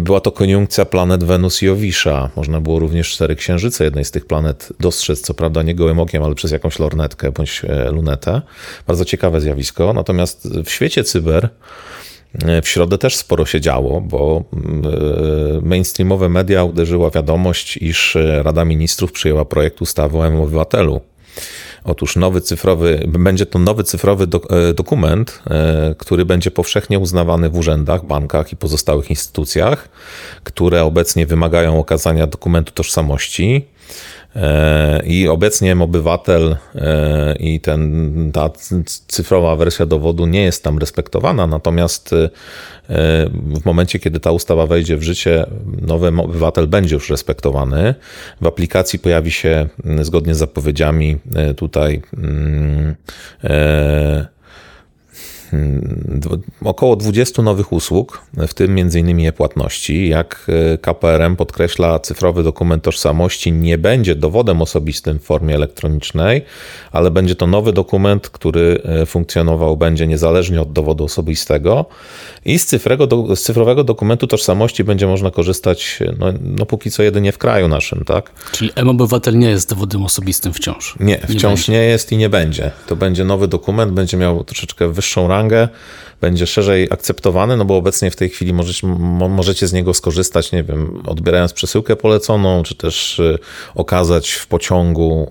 była 0.00 0.20
to 0.20 0.32
koniunkcja 0.32 0.84
planet 0.84 1.24
Wenus 1.24 1.62
i 1.62 1.68
Owisza. 1.68 2.30
Można 2.36 2.60
było 2.60 2.78
również 2.78 3.10
cztery 3.10 3.36
księżyce 3.36 3.84
jednej 3.84 4.04
z 4.04 4.10
tych 4.10 4.26
planet 4.26 4.72
dostrzec, 4.80 5.20
co 5.20 5.34
prawda 5.34 5.62
nie 5.62 5.74
gołym 5.74 5.98
okiem, 5.98 6.22
ale 6.22 6.34
przez 6.34 6.52
jakąś 6.52 6.78
lornetkę 6.78 7.32
bądź 7.32 7.62
e, 7.64 7.90
lunetę. 7.90 8.42
Bardzo 8.86 9.04
ciekawe 9.04 9.40
zjawisko. 9.40 9.92
Natomiast 9.92 10.48
w 10.64 10.70
świecie 10.70 11.04
cyber 11.04 11.48
w 12.62 12.68
środę 12.68 12.98
też 12.98 13.16
sporo 13.16 13.46
się 13.46 13.60
działo, 13.60 14.00
bo 14.00 14.44
mm, 14.52 14.82
e, 14.84 15.60
mainstreamowe 15.60 16.28
media 16.28 16.64
uderzyła 16.64 17.10
wiadomość, 17.10 17.76
iż 17.76 18.16
Rada 18.42 18.64
Ministrów 18.64 19.12
przyjęła 19.12 19.44
projekt 19.44 19.82
ustawy 19.82 20.18
o 20.18 20.42
obywatelu. 20.42 21.00
Otóż 21.84 22.16
nowy 22.16 22.40
cyfrowy, 22.40 23.04
będzie 23.08 23.46
to 23.46 23.58
nowy 23.58 23.84
cyfrowy 23.84 24.26
do, 24.26 24.40
e, 24.50 24.74
dokument, 24.74 25.42
który 25.98 26.24
będzie 26.24 26.50
powszechnie 26.50 26.98
uznawany 26.98 27.50
w 27.50 27.56
urzędach, 27.56 28.06
bankach 28.06 28.52
i 28.52 28.56
pozostałych 28.56 29.10
instytucjach, 29.10 29.88
które 30.44 30.82
obecnie 30.82 31.26
wymagają 31.26 31.78
okazania 31.78 32.26
dokumentu 32.26 32.72
tożsamości. 32.72 33.66
E, 34.36 35.02
I 35.04 35.28
obecnie 35.28 35.76
obywatel 35.80 36.56
e, 36.74 37.34
i 37.38 37.60
ten, 37.60 38.30
ta 38.32 38.50
cyfrowa 39.06 39.56
wersja 39.56 39.86
dowodu 39.86 40.26
nie 40.26 40.42
jest 40.42 40.64
tam 40.64 40.78
respektowana, 40.78 41.46
natomiast 41.46 42.12
e, 42.12 42.30
w 43.60 43.64
momencie, 43.64 43.98
kiedy 43.98 44.20
ta 44.20 44.32
ustawa 44.32 44.66
wejdzie 44.66 44.96
w 44.96 45.02
życie, 45.02 45.46
nowy 45.82 46.08
obywatel 46.08 46.66
będzie 46.66 46.94
już 46.94 47.10
respektowany. 47.10 47.94
W 48.40 48.46
aplikacji 48.46 48.98
pojawi 48.98 49.30
się, 49.30 49.68
zgodnie 50.02 50.34
z 50.34 50.38
zapowiedziami, 50.38 51.16
tutaj 51.56 52.02
Hmm, 52.16 52.96
około 56.64 56.96
20 56.96 57.42
nowych 57.42 57.72
usług, 57.72 58.22
w 58.48 58.54
tym 58.54 58.78
m.in. 58.78 59.26
e-płatności. 59.26 60.08
Jak 60.08 60.46
e, 60.74 60.78
KPRM 60.78 61.36
podkreśla, 61.36 61.98
cyfrowy 61.98 62.42
dokument 62.42 62.82
tożsamości 62.82 63.52
nie 63.52 63.78
będzie 63.78 64.14
dowodem 64.14 64.62
osobistym 64.62 65.18
w 65.18 65.22
formie 65.22 65.54
elektronicznej, 65.54 66.42
ale 66.92 67.10
będzie 67.10 67.34
to 67.34 67.46
nowy 67.46 67.72
dokument, 67.72 68.28
który 68.28 68.82
e, 68.84 69.06
funkcjonował 69.06 69.76
będzie 69.76 70.06
niezależnie 70.06 70.60
od 70.60 70.72
dowodu 70.72 71.04
osobistego. 71.04 71.86
I 72.44 72.58
z, 72.58 72.66
cyfrowego, 72.66 73.36
z 73.36 73.42
cyfrowego 73.42 73.84
dokumentu 73.84 74.26
tożsamości 74.26 74.84
będzie 74.84 75.06
można 75.06 75.30
korzystać, 75.30 75.98
no, 76.18 76.26
no 76.40 76.66
póki 76.66 76.90
co 76.90 77.02
jedynie 77.02 77.32
w 77.32 77.38
kraju 77.38 77.68
naszym, 77.68 78.04
tak? 78.04 78.30
Czyli 78.52 78.70
M-Obywatel 78.74 79.38
nie 79.38 79.50
jest 79.50 79.70
dowodem 79.70 80.04
osobistym 80.04 80.52
wciąż? 80.52 80.94
Nie, 81.00 81.18
wciąż 81.18 81.68
nie, 81.68 81.74
nie 81.74 81.84
jest 81.84 82.12
i 82.12 82.16
nie 82.16 82.28
będzie. 82.28 82.70
To 82.86 82.96
będzie 82.96 83.24
nowy 83.24 83.48
dokument, 83.48 83.92
będzie 83.92 84.16
miał 84.16 84.44
troszeczkę 84.44 84.88
wyższą 84.88 85.28
rangę, 85.36 85.68
będzie 86.20 86.46
szerzej 86.46 86.88
akceptowany, 86.90 87.56
no 87.56 87.64
bo 87.64 87.76
obecnie 87.76 88.10
w 88.10 88.16
tej 88.16 88.28
chwili 88.28 88.52
możecie, 88.52 88.86
możecie 89.28 89.66
z 89.66 89.72
niego 89.72 89.94
skorzystać, 89.94 90.52
nie 90.52 90.62
wiem, 90.62 91.02
odbierając 91.06 91.52
przesyłkę 91.52 91.96
poleconą, 91.96 92.62
czy 92.62 92.74
też 92.74 93.18
y, 93.18 93.38
okazać 93.74 94.30
w 94.30 94.46
pociągu 94.46 95.30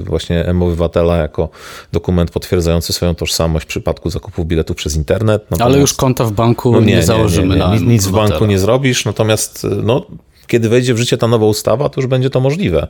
y, 0.00 0.02
właśnie 0.02 0.44
M-Obywatela 0.44 1.16
jako 1.16 1.48
dokument 1.92 2.30
potwierdzający 2.30 2.92
swoją 2.92 3.14
tożsamość 3.14 3.66
w 3.66 3.68
przypadku 3.68 4.10
zakupu 4.10 4.44
biletów 4.44 4.76
przez 4.76 4.96
internet. 4.96 5.42
Natomiast, 5.50 5.72
Ale 5.72 5.80
już 5.80 5.94
konta 5.94 6.24
w 6.24 6.32
banku 6.32 6.72
no 6.72 6.80
nie, 6.80 6.86
nie 6.86 7.02
założymy 7.02 7.56
nie, 7.56 7.68
nie, 7.68 7.80
nie. 7.80 7.86
Nic 7.86 8.06
w 8.06 8.12
banku 8.12 8.46
nie 8.46 8.58
zrobisz, 8.58 9.04
natomiast 9.04 9.66
no, 9.82 10.06
kiedy 10.46 10.68
wejdzie 10.68 10.94
w 10.94 10.98
życie 10.98 11.18
ta 11.18 11.28
nowa 11.28 11.46
ustawa, 11.46 11.88
to 11.88 12.00
już 12.00 12.06
będzie 12.08 12.30
to 12.30 12.40
możliwe. 12.40 12.88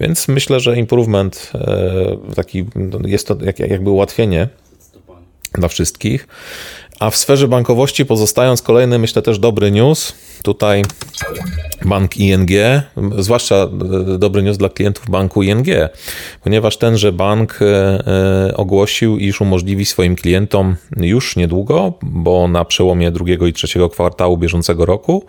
Więc 0.00 0.28
myślę, 0.28 0.60
że 0.60 0.76
improvement 0.76 1.52
taki 2.36 2.64
jest 3.04 3.28
to 3.28 3.36
jakby 3.58 3.90
ułatwienie 3.90 4.48
dla 5.58 5.68
wszystkich. 5.68 6.28
A 7.00 7.10
w 7.10 7.16
sferze 7.16 7.48
bankowości 7.48 8.06
pozostając 8.06 8.62
kolejny, 8.62 8.98
myślę 8.98 9.22
też 9.22 9.38
dobry 9.38 9.70
news. 9.70 10.14
Tutaj 10.42 10.82
bank 11.84 12.16
ING, 12.16 12.50
zwłaszcza 13.18 13.54
e, 13.54 14.18
dobry 14.18 14.42
news 14.42 14.58
dla 14.58 14.68
klientów 14.68 15.10
banku 15.10 15.42
ING, 15.42 15.66
ponieważ 16.42 16.76
tenże 16.76 17.12
bank 17.12 17.58
e, 17.62 17.66
e, 17.66 18.56
ogłosił, 18.56 19.18
iż 19.18 19.40
umożliwi 19.40 19.84
swoim 19.84 20.16
klientom 20.16 20.76
już 20.96 21.36
niedługo, 21.36 21.92
bo 22.02 22.48
na 22.48 22.64
przełomie 22.64 23.10
drugiego 23.10 23.46
i 23.46 23.52
trzeciego 23.52 23.88
kwartału 23.88 24.36
bieżącego 24.38 24.86
roku, 24.86 25.24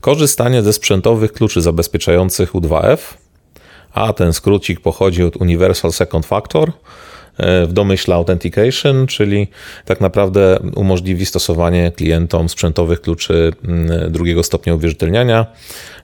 korzystanie 0.00 0.62
ze 0.62 0.72
sprzętowych 0.72 1.32
kluczy 1.32 1.62
zabezpieczających 1.62 2.52
U2F, 2.52 2.98
a 3.92 4.12
ten 4.12 4.32
skrócik 4.32 4.80
pochodzi 4.80 5.22
od 5.22 5.36
Universal 5.36 5.92
Second 5.92 6.26
Factor 6.26 6.72
w 7.38 7.72
domyśle 7.72 8.14
Authentication, 8.14 9.06
czyli 9.06 9.48
tak 9.84 10.00
naprawdę 10.00 10.58
umożliwi 10.74 11.26
stosowanie 11.26 11.92
klientom 11.96 12.48
sprzętowych 12.48 13.00
kluczy 13.00 13.52
mm, 13.64 14.12
drugiego 14.12 14.42
stopnia 14.42 14.74
uwierzytelniania. 14.74 15.46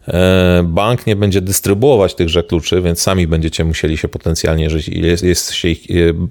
E, 0.08 0.62
bank 0.64 1.06
nie 1.06 1.16
będzie 1.16 1.40
dystrybuować 1.40 2.14
tychże 2.14 2.42
kluczy, 2.42 2.82
więc 2.82 3.02
sami 3.02 3.26
będziecie 3.26 3.64
musieli 3.64 3.96
się 3.96 4.08
potencjalnie, 4.08 4.64
jeżeli 4.64 5.06
jest, 5.06 5.22
jesteście 5.22 5.68
e, 5.68 5.74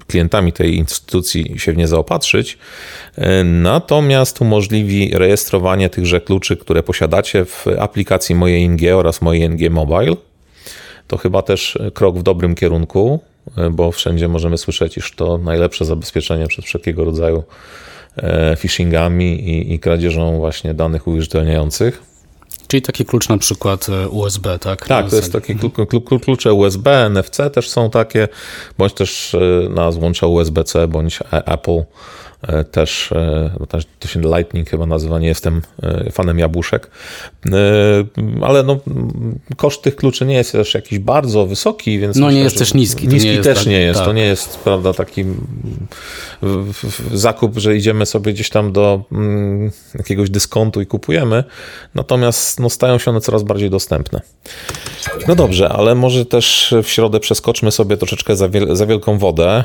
klientami 0.08 0.54
tej 0.54 0.76
instytucji, 0.76 1.60
się 1.60 1.74
w 1.74 1.78
nie 1.78 1.88
zaopatrzyć. 1.88 2.58
E, 3.16 3.44
natomiast 3.44 4.42
umożliwi 4.42 5.12
rejestrowanie 5.14 5.90
tychże 5.90 6.22
kluczy, 6.22 6.58
które 6.58 6.84
posiadacie 6.84 7.46
w 7.46 7.66
aplikacji 7.80 8.36
Moje 8.36 8.60
ING 8.60 8.82
oraz 8.96 9.22
Moje 9.22 9.46
ING 9.46 9.72
Mobile. 9.72 10.16
To 11.08 11.18
chyba 11.18 11.42
też 11.42 11.78
krok 11.94 12.18
w 12.18 12.24
dobrym 12.24 12.56
kierunku. 12.56 13.20
E, 13.58 13.70
bo 13.70 13.92
wszędzie 13.92 14.28
możemy 14.28 14.58
słyszeć, 14.58 14.98
iż 14.98 15.16
to 15.16 15.38
najlepsze 15.38 15.86
zabezpieczenie 15.86 16.48
przed 16.48 16.66
wszelkiego 16.66 17.04
rodzaju 17.06 17.44
e, 18.18 18.56
phishingami 18.56 19.50
i, 19.50 19.74
i 19.74 19.80
kradzieżą 19.80 20.38
właśnie 20.38 20.74
danych 20.74 21.08
uwierzytelniających. 21.08 22.02
Czyli 22.68 22.82
taki 22.82 23.06
klucz 23.06 23.30
na 23.30 23.38
przykład 23.38 23.90
e, 23.90 24.10
USB, 24.10 24.60
tak? 24.60 24.88
Tak, 24.88 25.10
to 25.10 25.16
jest 25.16 25.34
takie 25.34 25.56
klucze 26.26 26.54
USB, 26.54 27.10
NFC 27.10 27.38
też 27.54 27.70
są 27.70 27.90
takie, 27.90 28.28
bądź 28.78 28.94
też 28.94 29.36
na 29.70 29.92
złącza 29.92 30.28
USB-C, 30.28 30.88
bądź 30.88 31.20
Apple 31.32 31.84
E, 32.42 32.64
też, 32.64 33.12
e, 33.12 33.80
to 34.00 34.08
się 34.08 34.20
Lightning 34.20 34.70
chyba 34.70 34.86
nazywa, 34.86 35.20
nie 35.20 35.28
jestem 35.28 35.62
e, 35.84 36.12
fanem 36.12 36.40
jabłuszek, 36.40 36.90
ale 38.42 38.64
no, 38.64 38.80
koszt 39.58 39.82
tych 39.82 39.96
kluczy 39.96 40.26
nie 40.26 40.36
jest 40.36 40.52
też 40.52 40.74
jakiś 40.74 41.00
bardzo 41.00 41.46
wysoki, 41.46 42.00
więc... 42.00 42.16
No 42.16 42.26
myślę, 42.26 42.38
nie 42.38 42.44
jest 42.44 42.58
też 42.58 42.74
niski. 42.74 43.08
Niski 43.08 43.30
nie 43.30 43.42
też 43.42 43.58
tak, 43.58 43.68
nie 43.68 43.80
jest, 43.80 44.00
tak. 44.00 44.08
to 44.08 44.14
nie 44.14 44.26
jest, 44.26 44.60
prawda, 44.60 44.94
taki 44.94 45.26
zakup, 47.14 47.58
że 47.58 47.76
idziemy 47.76 48.06
sobie 48.06 48.34
gdzieś 48.34 48.50
tam 48.50 48.72
do 48.72 49.04
mm, 49.12 49.72
jakiegoś 49.96 50.30
dyskontu 50.30 50.82
i 50.82 50.86
kupujemy, 50.86 51.44
natomiast 51.96 52.60
no, 52.60 52.70
stają 52.70 52.98
się 52.98 53.12
one 53.12 53.22
coraz 53.22 53.44
bardziej 53.44 53.70
dostępne. 53.70 54.22
No 55.28 55.36
dobrze, 55.36 55.70
ale 55.70 55.96
może 55.96 56.26
też 56.26 56.76
w 56.84 56.88
środę 56.88 57.20
przeskoczmy 57.20 57.72
sobie 57.72 57.98
troszeczkę 57.98 58.36
za, 58.36 58.50
wiel 58.50 58.76
za 58.76 58.86
wielką 58.86 59.18
wodę, 59.18 59.64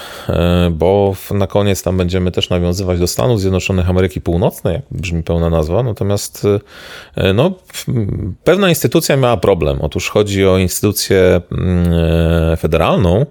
bo 0.70 1.16
na 1.30 1.46
koniec 1.46 1.82
tam 1.82 1.96
będziemy 1.96 2.30
też 2.30 2.50
nawiązywać 2.64 2.98
do 2.98 3.06
Stanów 3.06 3.40
Zjednoczonych 3.40 3.90
Ameryki 3.90 4.20
Północnej, 4.20 4.74
jak 4.74 4.84
brzmi 4.90 5.22
pełna 5.22 5.50
nazwa. 5.50 5.82
Natomiast 5.82 6.46
e, 7.16 7.32
no, 7.32 7.52
pewna 8.44 8.68
instytucja 8.68 9.16
miała 9.16 9.36
problem. 9.36 9.80
Otóż 9.80 10.10
chodzi 10.10 10.46
o 10.46 10.58
instytucję 10.58 11.18
e, 11.20 12.56
federalną, 12.56 13.26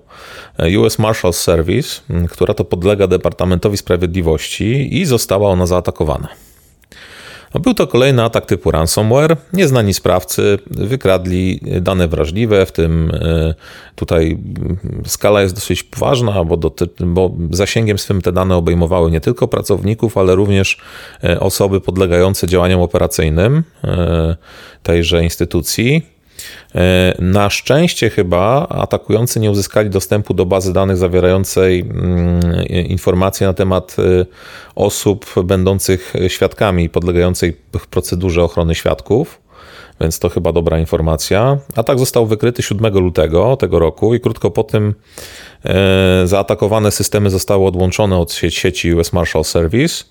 US 0.80 1.00
Marshals 1.00 1.38
Service, 1.38 2.02
która 2.30 2.54
to 2.54 2.66
podlega 2.66 3.08
Departamentowi 3.08 3.78
Sprawiedliwości 3.78 4.98
i 5.02 5.06
została 5.06 5.50
ona 5.50 5.66
zaatakowana. 5.66 6.28
Był 7.60 7.74
to 7.74 7.88
kolejny 7.88 8.24
atak 8.24 8.46
typu 8.46 8.72
ransomware. 8.72 9.38
Nieznani 9.54 9.94
sprawcy 9.94 10.60
wykradli 10.68 11.60
dane 11.82 12.08
wrażliwe, 12.08 12.66
w 12.66 12.72
tym 12.72 13.12
e, 13.14 13.54
tutaj 13.96 14.38
skala 15.06 15.42
jest 15.42 15.56
dosyć 15.56 15.84
poważna, 15.84 16.44
bo, 16.44 16.58
doty- 16.58 17.06
bo 17.06 17.32
zasięgiem 17.52 17.98
swym 17.98 18.22
te 18.22 18.32
dane 18.32 18.56
obejmowały 18.56 19.12
nie 19.12 19.22
tylko 19.22 19.48
pracowników, 19.48 20.18
ale 20.18 20.36
również 20.36 20.78
e, 21.24 21.40
osoby 21.40 21.82
podlegające 21.82 22.48
działaniom 22.48 22.82
operacyjnym 22.82 23.64
e, 23.84 24.36
tejże 24.84 25.24
instytucji. 25.24 26.13
E, 26.76 27.16
na 27.20 27.50
szczęście 27.50 28.10
chyba 28.10 28.68
atakujący 28.70 29.40
nie 29.40 29.52
uzyskali 29.52 29.90
dostępu 29.90 30.34
do 30.34 30.46
bazy 30.46 30.74
danych 30.74 30.98
zawierającej 30.98 31.80
mm, 31.80 32.42
informacje 32.68 33.48
na 33.48 33.54
temat 33.54 33.96
e, 34.00 34.26
osób 34.76 35.26
będących 35.44 36.14
świadkami 36.28 36.90
podlegającej 36.90 37.54
procedurze 37.90 38.44
ochrony 38.44 38.76
świadków. 38.76 39.44
Więc 40.02 40.20
to 40.20 40.30
chyba 40.30 40.52
dobra 40.52 40.80
informacja. 40.80 41.58
Atak 41.76 42.00
został 42.00 42.26
wykryty 42.26 42.64
7 42.64 42.94
lutego 42.94 43.58
tego 43.58 43.80
roku 43.80 44.16
i 44.16 44.20
krótko 44.20 44.52
po 44.52 44.64
tym 44.64 44.94
e, 45.66 46.28
zaatakowane 46.28 46.92
systemy 46.92 47.30
zostały 47.30 47.66
odłączone 47.66 48.18
od 48.18 48.34
sieci 48.34 48.94
US 48.94 49.14
Marshal 49.14 49.44
Service 49.44 50.04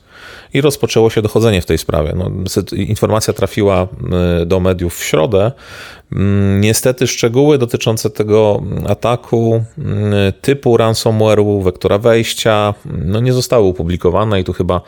i 0.54 0.60
rozpoczęło 0.60 1.10
się 1.10 1.22
dochodzenie 1.22 1.62
w 1.62 1.66
tej 1.66 1.78
sprawie. 1.78 2.12
No, 2.16 2.30
informacja 2.76 3.32
trafiła 3.32 3.88
do 4.46 4.60
mediów 4.60 4.96
w 4.96 5.04
środę, 5.04 5.52
Mm, 6.16 6.60
niestety 6.60 7.06
szczegóły 7.06 7.58
dotyczące 7.58 8.10
tego 8.10 8.62
ataku 8.88 9.64
mm, 9.78 10.32
typu 10.40 10.76
ransomware'u, 10.76 11.62
wektora 11.62 11.98
wejścia, 11.98 12.74
no 12.84 13.20
nie 13.20 13.32
zostały 13.32 13.66
opublikowane 13.66 14.40
i 14.40 14.44
tu 14.44 14.52
chyba 14.52 14.80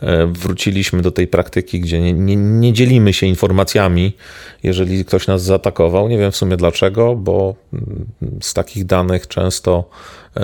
e, 0.00 0.26
wróciliśmy 0.26 1.02
do 1.02 1.10
tej 1.10 1.26
praktyki, 1.26 1.80
gdzie 1.80 2.00
nie, 2.00 2.12
nie, 2.12 2.36
nie, 2.36 2.72
dzielimy 2.72 3.12
się 3.12 3.26
informacjami, 3.26 4.16
jeżeli 4.62 5.04
ktoś 5.04 5.26
nas 5.26 5.42
zaatakował. 5.42 6.08
Nie 6.08 6.18
wiem 6.18 6.32
w 6.32 6.36
sumie 6.36 6.56
dlaczego, 6.56 7.16
bo 7.16 7.54
mm, 7.72 8.06
z 8.40 8.54
takich 8.54 8.86
danych 8.86 9.28
często 9.28 9.84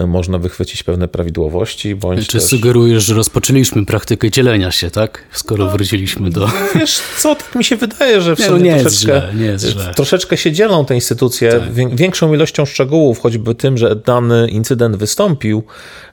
można 0.06 0.38
wychwycić 0.38 0.82
pewne 0.82 1.08
prawidłowości. 1.08 1.94
Bądź 1.94 2.26
Czy 2.26 2.32
też... 2.32 2.42
sugerujesz, 2.42 3.04
że 3.04 3.14
rozpoczęliśmy 3.14 3.86
praktykę 3.86 4.30
dzielenia 4.30 4.70
się, 4.70 4.90
tak? 4.90 5.22
Skoro 5.32 5.64
no, 5.64 5.70
wróciliśmy 5.70 6.30
do... 6.30 6.48
Wiesz 6.74 7.02
co, 7.18 7.34
tak 7.34 7.54
mi 7.54 7.64
się 7.64 7.76
wydaje, 7.76 8.20
że 8.20 8.36
w 8.36 8.38
nie, 8.38 8.46
sumie 8.46 8.58
no 8.58 8.76
nie 8.76 8.80
troszeczkę, 8.80 9.22
źle, 9.32 9.32
nie 9.34 9.94
troszeczkę 9.94 10.36
się 10.36 10.52
dzielą 10.52 10.84
te 10.84 10.94
instytucje 10.94 11.52
tak. 11.52 11.96
większą 11.96 12.34
ilością 12.34 12.64
szczegółów, 12.64 13.20
choćby 13.20 13.54
tym, 13.54 13.78
że 13.78 13.96
dany 13.96 14.48
incydent 14.48 14.96
wystąpił 14.96 15.62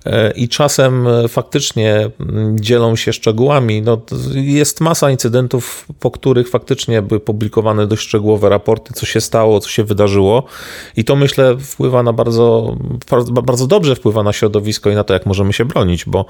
e, 0.06 0.32
i 0.32 0.50
czasem 0.50 1.08
e, 1.08 1.28
faktycznie 1.28 2.10
mm, 2.20 2.60
dzielą 2.60 2.96
się 2.96 3.14
szczegółami. 3.14 3.82
No, 3.82 4.02
jest 4.34 4.82
masa 4.82 5.12
incydentów, 5.12 5.88
po 6.00 6.12
których 6.12 6.50
faktycznie 6.50 7.02
były 7.02 7.20
publikowane 7.20 7.88
dość 7.88 8.02
szczegółowe 8.02 8.50
raporty, 8.50 8.94
co 8.94 9.06
się 9.06 9.22
stało, 9.22 9.60
co 9.60 9.70
się 9.70 9.84
wydarzyło 9.84 10.44
i 10.98 11.04
to 11.04 11.16
myślę 11.16 11.58
wpływa 11.58 12.04
na 12.04 12.14
bardzo, 12.14 12.78
bardzo 13.44 13.63
bardzo 13.64 13.76
dobrze 13.76 13.96
wpływa 13.96 14.24
na 14.24 14.34
środowisko 14.34 14.90
i 14.90 14.96
na 14.96 15.04
to, 15.04 15.14
jak 15.14 15.26
możemy 15.26 15.54
się 15.54 15.66
bronić, 15.66 16.06
bo 16.06 16.26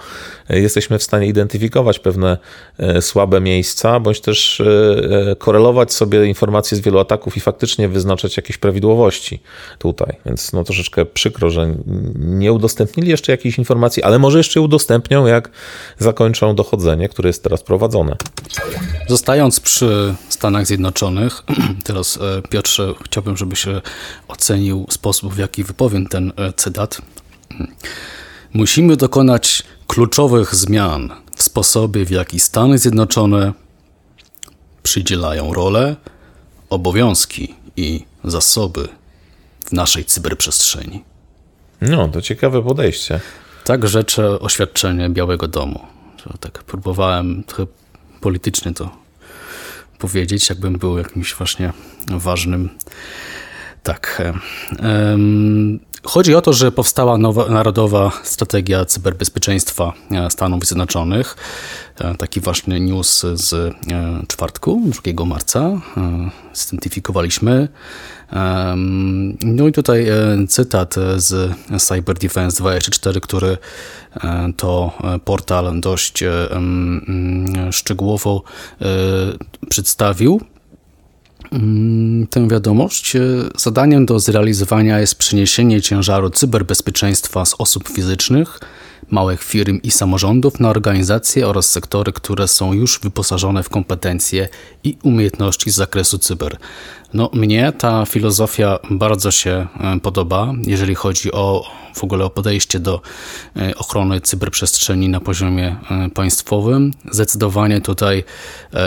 e, 0.49 0.59
jesteśmy 0.59 0.99
w 0.99 1.03
stanie 1.03 1.27
identyfikować 1.27 1.99
pewne 1.99 2.37
e, 2.77 3.01
słabe 3.01 3.41
miejsca, 3.41 3.99
bądź 3.99 4.21
też 4.21 4.61
e, 4.61 5.35
korelować 5.35 5.93
sobie 5.93 6.25
informacje 6.25 6.77
z 6.77 6.81
wielu 6.81 6.99
ataków 6.99 7.37
i 7.37 7.39
faktycznie 7.39 7.89
wyznaczać 7.89 8.37
jakieś 8.37 8.57
prawidłowości 8.57 9.39
tutaj. 9.79 10.15
Więc 10.25 10.53
no 10.53 10.63
troszeczkę 10.63 11.05
przykro, 11.05 11.49
że 11.49 11.75
nie 12.15 12.53
udostępnili 12.53 13.09
jeszcze 13.09 13.31
jakiejś 13.31 13.57
informacji, 13.57 14.03
ale 14.03 14.19
może 14.19 14.37
jeszcze 14.37 14.61
udostępnią, 14.61 15.25
jak 15.25 15.49
zakończą 15.99 16.55
dochodzenie, 16.55 17.09
które 17.09 17.29
jest 17.29 17.43
teraz 17.43 17.63
prowadzone. 17.63 18.15
Zostając 19.07 19.59
przy 19.59 20.15
Stanach 20.29 20.67
Zjednoczonych, 20.67 21.43
teraz 21.87 22.19
Piotrze, 22.49 22.93
chciałbym, 23.05 23.37
żebyś 23.37 23.65
ocenił 24.27 24.85
sposób, 24.89 25.33
w 25.33 25.37
jaki 25.37 25.63
wypowiem 25.63 26.07
ten 26.07 26.33
cytat. 26.55 27.01
Musimy 28.53 28.97
dokonać 28.97 29.63
kluczowych 29.87 30.55
zmian 30.55 31.09
w 31.35 31.43
sposobie, 31.43 32.05
w 32.05 32.11
jaki 32.11 32.39
Stany 32.39 32.77
Zjednoczone 32.77 33.53
przydzielają 34.83 35.53
rolę, 35.53 35.95
obowiązki 36.69 37.55
i 37.77 38.05
zasoby 38.23 38.87
w 39.65 39.71
naszej 39.71 40.05
cyberprzestrzeni. 40.05 41.03
No, 41.81 42.07
to 42.07 42.21
ciekawe 42.21 42.63
podejście. 42.63 43.19
Tak 43.63 43.87
rzecze 43.87 44.39
oświadczenie 44.39 45.09
Białego 45.09 45.47
Domu. 45.47 45.79
Tak 46.39 46.63
próbowałem 46.63 47.43
trochę 47.43 47.65
politycznie 48.21 48.73
to 48.73 48.89
powiedzieć, 49.99 50.49
jakbym 50.49 50.77
był 50.77 50.97
jakimś 50.97 51.33
właśnie 51.33 51.73
ważnym. 52.07 52.69
Tak. 53.83 54.21
Chodzi 56.03 56.35
o 56.35 56.41
to, 56.41 56.53
że 56.53 56.71
powstała 56.71 57.17
nowa, 57.17 57.49
Narodowa 57.49 58.11
Strategia 58.23 58.85
Cyberbezpieczeństwa 58.85 59.93
e, 60.11 60.29
Stanów 60.29 60.65
Zjednoczonych. 60.65 61.35
E, 61.99 62.15
taki 62.15 62.41
ważny 62.41 62.79
news 62.79 63.25
z 63.33 63.53
e, 63.53 63.73
czwartku, 64.27 64.81
2 65.13 65.25
marca. 65.25 65.81
Zidentyfikowaliśmy. 66.53 67.67
No 69.43 69.67
i 69.67 69.71
tutaj 69.71 70.07
cytat 70.49 70.95
z 71.15 71.55
Cyber 71.79 72.17
Defense 72.17 72.57
24, 72.57 73.21
który 73.21 73.57
to 74.57 74.91
portal 75.25 75.79
dość 75.79 76.23
szczegółowo 77.71 78.43
przedstawił. 79.69 80.41
Mm, 81.53 82.27
tę 82.27 82.47
wiadomość. 82.47 83.15
E, 83.15 83.21
zadaniem 83.57 84.05
do 84.05 84.19
zrealizowania 84.19 84.99
jest 84.99 85.15
przeniesienie 85.15 85.81
ciężaru 85.81 86.29
cyberbezpieczeństwa 86.29 87.45
z 87.45 87.55
osób 87.57 87.87
fizycznych, 87.87 88.59
małych 89.11 89.43
firm 89.43 89.79
i 89.83 89.91
samorządów 89.91 90.59
na 90.59 90.69
organizacje 90.69 91.47
oraz 91.47 91.71
sektory, 91.71 92.13
które 92.13 92.47
są 92.47 92.73
już 92.73 92.99
wyposażone 92.99 93.63
w 93.63 93.69
kompetencje 93.69 94.49
i 94.83 94.97
umiejętności 95.03 95.71
z 95.71 95.75
zakresu 95.75 96.17
cyber. 96.17 96.57
No, 97.13 97.29
mnie 97.33 97.73
ta 97.77 98.05
filozofia 98.05 98.79
bardzo 98.89 99.31
się 99.31 99.67
e, 99.79 99.99
podoba, 99.99 100.53
jeżeli 100.67 100.95
chodzi 100.95 101.31
o 101.31 101.65
w 101.95 102.03
ogóle 102.03 102.25
o 102.25 102.29
podejście 102.29 102.79
do 102.79 103.01
e, 103.55 103.75
ochrony 103.75 104.21
cyberprzestrzeni 104.21 105.09
na 105.09 105.19
poziomie 105.19 105.75
e, 105.91 106.09
państwowym. 106.09 106.91
Zdecydowanie 107.11 107.81
tutaj 107.81 108.23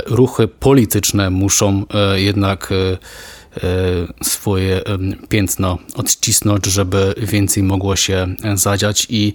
ruchy 0.07 0.49
polityczne 0.49 1.31
muszą 1.31 1.85
jednak 2.15 2.73
swoje 4.23 4.83
piętno 5.29 5.79
odcisnąć, 5.95 6.67
żeby 6.67 7.15
więcej 7.17 7.63
mogło 7.63 7.97
się 7.97 8.35
zadziać 8.55 9.07
i 9.11 9.33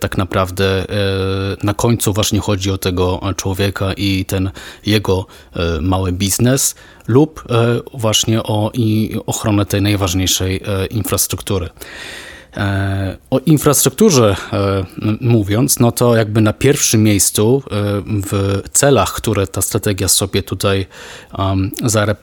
tak 0.00 0.18
naprawdę 0.18 0.86
na 1.62 1.74
końcu 1.74 2.12
właśnie 2.12 2.40
chodzi 2.40 2.70
o 2.70 2.78
tego 2.78 3.20
człowieka 3.36 3.92
i 3.92 4.24
ten 4.24 4.50
jego 4.86 5.26
mały 5.80 6.12
biznes 6.12 6.74
lub 7.08 7.44
e, 7.50 7.80
właśnie 7.94 8.42
o 8.42 8.72
ochronę 9.26 9.66
tej 9.66 9.82
najważniejszej 9.82 10.60
e, 10.66 10.86
infrastruktury. 10.86 11.68
E, 12.56 13.16
o 13.30 13.38
infrastrukturze 13.38 14.36
e, 14.52 14.84
mówiąc, 15.20 15.78
no 15.80 15.92
to 15.92 16.16
jakby 16.16 16.40
na 16.40 16.52
pierwszym 16.52 17.02
miejscu 17.02 17.62
e, 17.66 17.70
w 18.06 18.62
celach, 18.72 19.12
które 19.12 19.46
ta 19.46 19.62
strategia 19.62 20.08
sobie 20.08 20.42
tutaj 20.42 20.86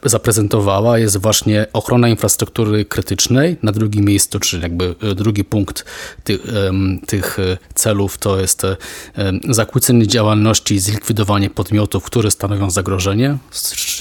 zaprezentowała, 0.05 0.97
jest 0.97 1.17
właśnie 1.17 1.65
ochrona 1.73 2.09
infrastruktury 2.09 2.85
krytycznej. 2.85 3.57
Na 3.63 3.71
drugim 3.71 4.05
miejscu, 4.05 4.39
czy 4.39 4.59
jakby 4.59 4.95
drugi 5.15 5.43
punkt 5.43 5.85
tych, 6.23 6.41
tych 7.07 7.37
celów 7.75 8.17
to 8.17 8.39
jest 8.39 8.61
zakłócenie 9.49 10.07
działalności 10.07 10.75
i 10.75 10.79
zlikwidowanie 10.79 11.49
podmiotów, 11.49 12.03
które 12.03 12.31
stanowią 12.31 12.69
zagrożenie. 12.69 13.37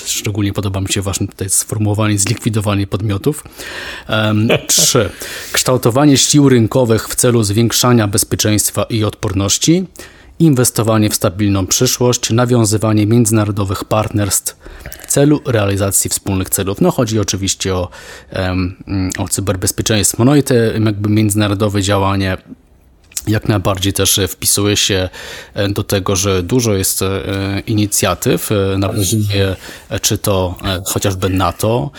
Szczególnie 0.05 0.53
podoba 0.53 0.81
mi 0.81 0.88
się 0.88 1.01
właśnie 1.01 1.29
tutaj 1.29 1.51
sformułowanie 1.51 2.19
zlikwidowanie 2.19 2.87
podmiotów. 2.87 3.45
Trzy. 4.66 5.11
Kształtowanie 5.53 6.16
sił 6.20 6.48
rynkowych 6.48 7.09
w 7.09 7.14
celu 7.14 7.42
zwiększania 7.42 8.09
bezpieczeństwa 8.09 8.83
i 8.83 9.04
odporności. 9.04 9.87
inwestowanie 10.38 11.11
w 11.11 11.14
stabilną 11.14 11.66
przyszłość, 11.66 12.30
nawiązywanie 12.30 13.06
międzynarodowych 13.06 13.85
partnerstw 13.85 14.56
w 15.02 15.06
celu 15.06 15.40
realizacji 15.46 16.11
wspólnych 16.11 16.50
celów. 16.50 16.80
No 16.80 16.90
chodzi 16.90 17.20
oczywiście 17.20 17.74
o, 17.74 17.88
o 19.18 19.28
cyberbezpieczeństwo. 19.28 20.24
No 20.24 20.37
i 20.37 20.42
te 20.42 20.54
jakby 20.85 21.09
międzynarodowe 21.09 21.83
działanie 21.83 22.37
jak 23.26 23.48
najbardziej 23.48 23.92
też 23.92 24.18
e, 24.18 24.28
wpisuje 24.28 24.76
się 24.76 25.09
e, 25.54 25.68
do 25.68 25.85
tego, 25.85 26.16
że 26.16 26.42
dużo 26.42 26.74
jest 26.74 27.02
e, 27.02 27.22
inicjatyw 27.66 28.50
na 28.78 28.88
poziomie 28.88 29.56
czy 30.02 30.18
to 30.18 30.59
chociażby 30.87 31.28
NATO, 31.28 31.90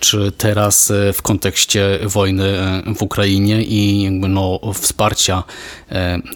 czy 0.00 0.32
teraz 0.38 0.92
w 1.14 1.22
kontekście 1.22 1.98
wojny 2.02 2.54
w 2.96 3.02
Ukrainie 3.02 3.62
i 3.62 4.02
jakby 4.02 4.28
no 4.28 4.60
wsparcia 4.74 5.42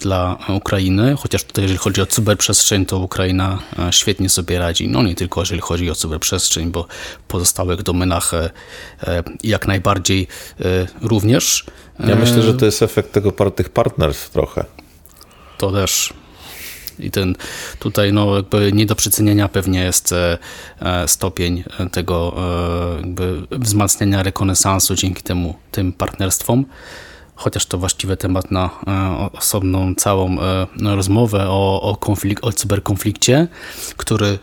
dla 0.01 0.39
Ukrainy, 0.49 1.17
chociaż 1.19 1.45
tutaj 1.45 1.65
jeżeli 1.65 1.79
chodzi 1.79 2.03
o 2.03 2.07
cyberprzestrzeń, 2.07 2.87
to 2.87 2.99
Ukraina 2.99 3.59
świetnie 3.91 4.29
sobie 4.29 4.59
radzi. 4.59 4.89
No 4.89 5.03
nie 5.03 5.15
tylko 5.15 5.41
jeżeli 5.41 5.61
chodzi 5.61 5.91
o 5.91 5.95
cyberprzestrzeń, 5.95 6.71
bo 6.71 6.87
w 7.19 7.29
pozostałych 7.29 7.83
domenach 7.83 8.33
jak 9.43 9.67
najbardziej 9.67 10.27
również. 11.03 11.65
Ja 12.09 12.17
myślę, 12.17 12.43
że 12.43 12.55
to 12.55 12.65
jest 12.65 12.83
efekt 12.83 13.13
tego, 13.13 13.33
tych 13.51 13.69
partnerstw 13.69 14.20
trochę. 14.29 14.65
To 15.59 15.73
też. 15.73 16.15
I 17.03 17.11
ten 17.11 17.37
tutaj 17.79 18.13
no, 18.13 18.37
jakby 18.37 18.73
nie 18.73 18.87
do 18.87 18.95
przecenienia 18.95 19.49
pewnie 19.49 19.81
jest 19.81 20.13
e, 20.13 20.39
e, 20.81 21.09
stopień 21.09 21.65
tego 21.93 22.37
e, 22.37 22.97
jakby 22.97 23.43
wzmacniania 23.51 24.23
rekonesansu 24.23 24.95
dzięki 24.95 25.23
temu 25.23 25.55
tym 25.71 25.93
partnerstwom. 25.93 26.65
Chociaż 27.35 27.67
to 27.67 27.79
właściwy 27.79 28.17
temat 28.17 28.51
na 28.51 28.71
osobną 29.33 29.95
całą 29.95 30.37
rozmowę 30.83 31.49
o, 31.49 31.83
o, 31.83 31.99
o 32.43 32.53
cyberkonflikcie, 32.53 33.49
który 33.97 34.39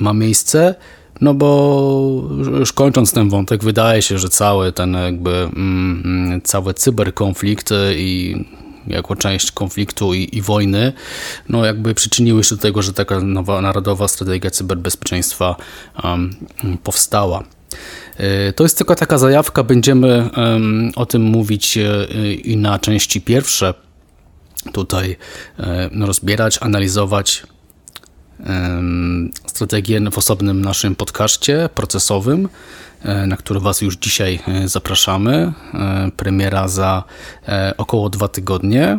ma 0.00 0.12
miejsce. 0.12 0.74
No 1.20 1.34
bo 1.34 2.22
już 2.58 2.72
kończąc 2.72 3.12
ten 3.12 3.28
wątek, 3.28 3.64
wydaje 3.64 4.02
się, 4.02 4.18
że 4.18 4.28
cały 4.28 4.72
ten 4.72 4.94
jakby 4.94 5.30
mm, 5.30 6.02
mm 6.04 6.40
cały 6.42 6.74
cyberkonflikt 6.74 7.70
i 7.96 8.44
jako 8.88 9.16
część 9.16 9.52
konfliktu 9.52 10.14
i, 10.14 10.28
i, 10.32 10.42
wojny, 10.42 10.92
no 11.48 11.64
jakby 11.64 11.94
przyczyniły 11.94 12.44
się 12.44 12.56
do 12.56 12.62
tego, 12.62 12.82
że 12.82 12.92
taka 12.92 13.20
nowa 13.20 13.60
narodowa 13.60 14.08
strategia 14.08 14.50
cyberbezpieczeństwa 14.50 15.56
um, 16.04 16.30
powstała. 16.82 17.44
Y, 18.20 18.52
to 18.52 18.62
jest 18.62 18.78
tylko 18.78 18.94
taka 18.94 19.18
zajawka, 19.18 19.62
będziemy 19.62 20.30
um, 20.36 20.90
o 20.96 21.06
tym 21.06 21.22
mówić 21.22 21.76
y, 21.76 22.34
i 22.34 22.56
na 22.56 22.78
części 22.78 23.20
pierwsze 23.20 23.74
tutaj 24.72 25.16
um, 25.90 26.04
rozbierać, 26.04 26.58
analizować 26.60 27.42
strategię 29.46 30.00
w 30.12 30.18
osobnym 30.18 30.62
naszym 30.62 30.94
podcaście 30.94 31.68
procesowym, 31.74 32.48
e, 33.02 33.26
na 33.26 33.36
który 33.36 33.60
Was 33.60 33.80
już 33.80 33.96
dzisiaj 33.96 34.40
e, 34.48 34.68
zapraszamy. 34.68 35.52
E, 35.74 36.10
premiera 36.16 36.68
za 36.68 37.04
około 37.76 38.10
dwa 38.10 38.28
tygodnie. 38.28 38.98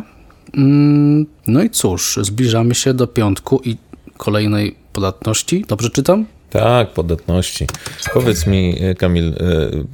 Mm, 0.54 1.26
no 1.46 1.62
i 1.62 1.70
cóż, 1.70 2.18
zbliżamy 2.22 2.74
się 2.74 2.94
do 2.94 3.06
piątku 3.06 3.60
i 3.64 3.76
kolejnej 4.16 4.76
podatności. 4.92 5.64
Dobrze 5.68 5.90
czytam? 5.90 6.26
Tak, 6.50 6.90
podatności. 6.90 7.66
Powiedz 8.14 8.46
mi, 8.46 8.76
Kamil, 8.98 9.34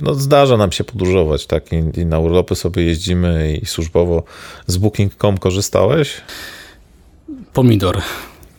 no 0.01 0.15
zdarza 0.15 0.57
nam 0.57 0.73
się 0.73 0.85
podróżować, 0.85 1.47
tak? 1.47 1.73
I, 1.73 2.01
i 2.01 2.07
na 2.07 2.19
urlopy 2.19 2.55
sobie 2.55 2.83
jeździmy 2.83 3.57
i 3.63 3.67
służbowo 3.67 4.23
z 4.67 4.77
Booking.com 4.77 5.39
korzystałeś? 5.39 6.15
Pomidor 7.53 8.03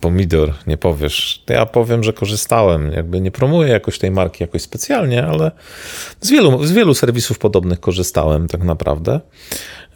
pomidor, 0.02 0.54
nie 0.68 0.78
powiesz. 0.78 1.44
Ja 1.50 1.66
powiem, 1.66 2.04
że 2.04 2.14
korzystałem. 2.14 2.92
Jakby 2.92 3.22
nie 3.22 3.32
promuję 3.32 3.70
jakoś 3.70 4.00
tej 4.00 4.12
marki 4.12 4.44
jakoś 4.44 4.62
specjalnie, 4.62 5.26
ale 5.26 5.52
z 6.22 6.30
wielu, 6.30 6.66
z 6.66 6.72
wielu 6.72 6.94
serwisów 6.94 7.40
podobnych 7.40 7.80
korzystałem 7.80 8.48
tak 8.48 8.64
naprawdę. 8.64 9.20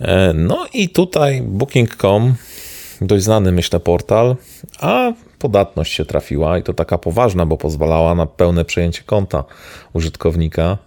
E, 0.02 0.34
no 0.34 0.66
i 0.74 0.90
tutaj 0.90 1.42
Booking.com, 1.42 2.36
dość 3.02 3.24
znany 3.24 3.52
myślę 3.52 3.80
portal, 3.80 4.36
a 4.80 5.14
podatność 5.40 5.94
się 5.94 6.06
trafiła 6.06 6.58
i 6.58 6.64
to 6.64 6.74
taka 6.74 6.98
poważna, 6.98 7.46
bo 7.46 7.58
pozwalała 7.58 8.16
na 8.16 8.26
pełne 8.26 8.66
przejęcie 8.66 9.04
konta 9.04 9.44
użytkownika. 9.94 10.78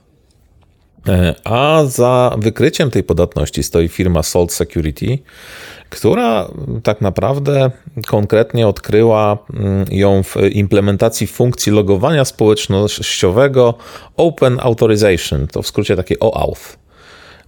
E, 1.08 1.34
a 1.44 1.84
za 1.84 2.36
wykryciem 2.38 2.90
tej 2.90 3.02
podatności 3.02 3.62
stoi 3.62 3.88
firma 3.88 4.22
Salt 4.22 4.52
Security, 4.52 5.18
która 5.94 6.48
tak 6.82 7.00
naprawdę 7.00 7.70
konkretnie 8.06 8.68
odkryła 8.68 9.38
mm, 9.54 9.86
ją 9.90 10.22
w 10.22 10.36
implementacji 10.52 11.26
funkcji 11.26 11.72
logowania 11.72 12.24
społecznościowego 12.24 13.74
Open 14.16 14.60
Authorization, 14.60 15.46
to 15.46 15.62
w 15.62 15.66
skrócie 15.66 15.96
takie 15.96 16.20
OAuth. 16.20 16.83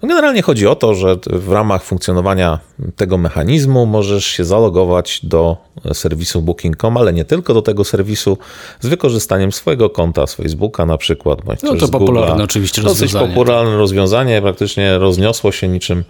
No, 0.03 0.09
generalnie 0.09 0.43
chodzi 0.43 0.67
o 0.67 0.75
to, 0.75 0.95
że 0.95 1.17
w 1.27 1.53
ramach 1.53 1.83
funkcjonowania 1.83 2.59
tego 2.97 3.19
mechanizmu 3.19 3.87
możesz 3.87 4.27
się 4.27 4.45
zalogować 4.45 5.21
do 5.23 5.57
serwisu 5.93 6.43
Booking.com, 6.43 6.97
ale 6.97 7.13
nie 7.13 7.25
tylko 7.25 7.55
do 7.55 7.63
tego 7.63 7.85
serwisu, 7.85 8.39
z 8.81 8.87
wykorzystaniem 8.87 9.53
swojego 9.53 9.91
konta 9.91 10.27
z 10.27 10.35
Facebooka 10.35 10.87
na 10.87 10.99
przykład. 10.99 11.43
Bądź 11.45 11.63
no 11.63 11.75
to 11.75 11.89
popularne 11.89 12.45
oczywiście 12.45 12.83
Dosyć 12.83 13.01
rozwiązanie. 13.01 13.29
popularne 13.29 13.77
rozwiązanie, 13.77 14.43
praktycznie 14.43 14.99
rozniosło 14.99 15.53
się 15.53 15.69
niczym 15.69 16.05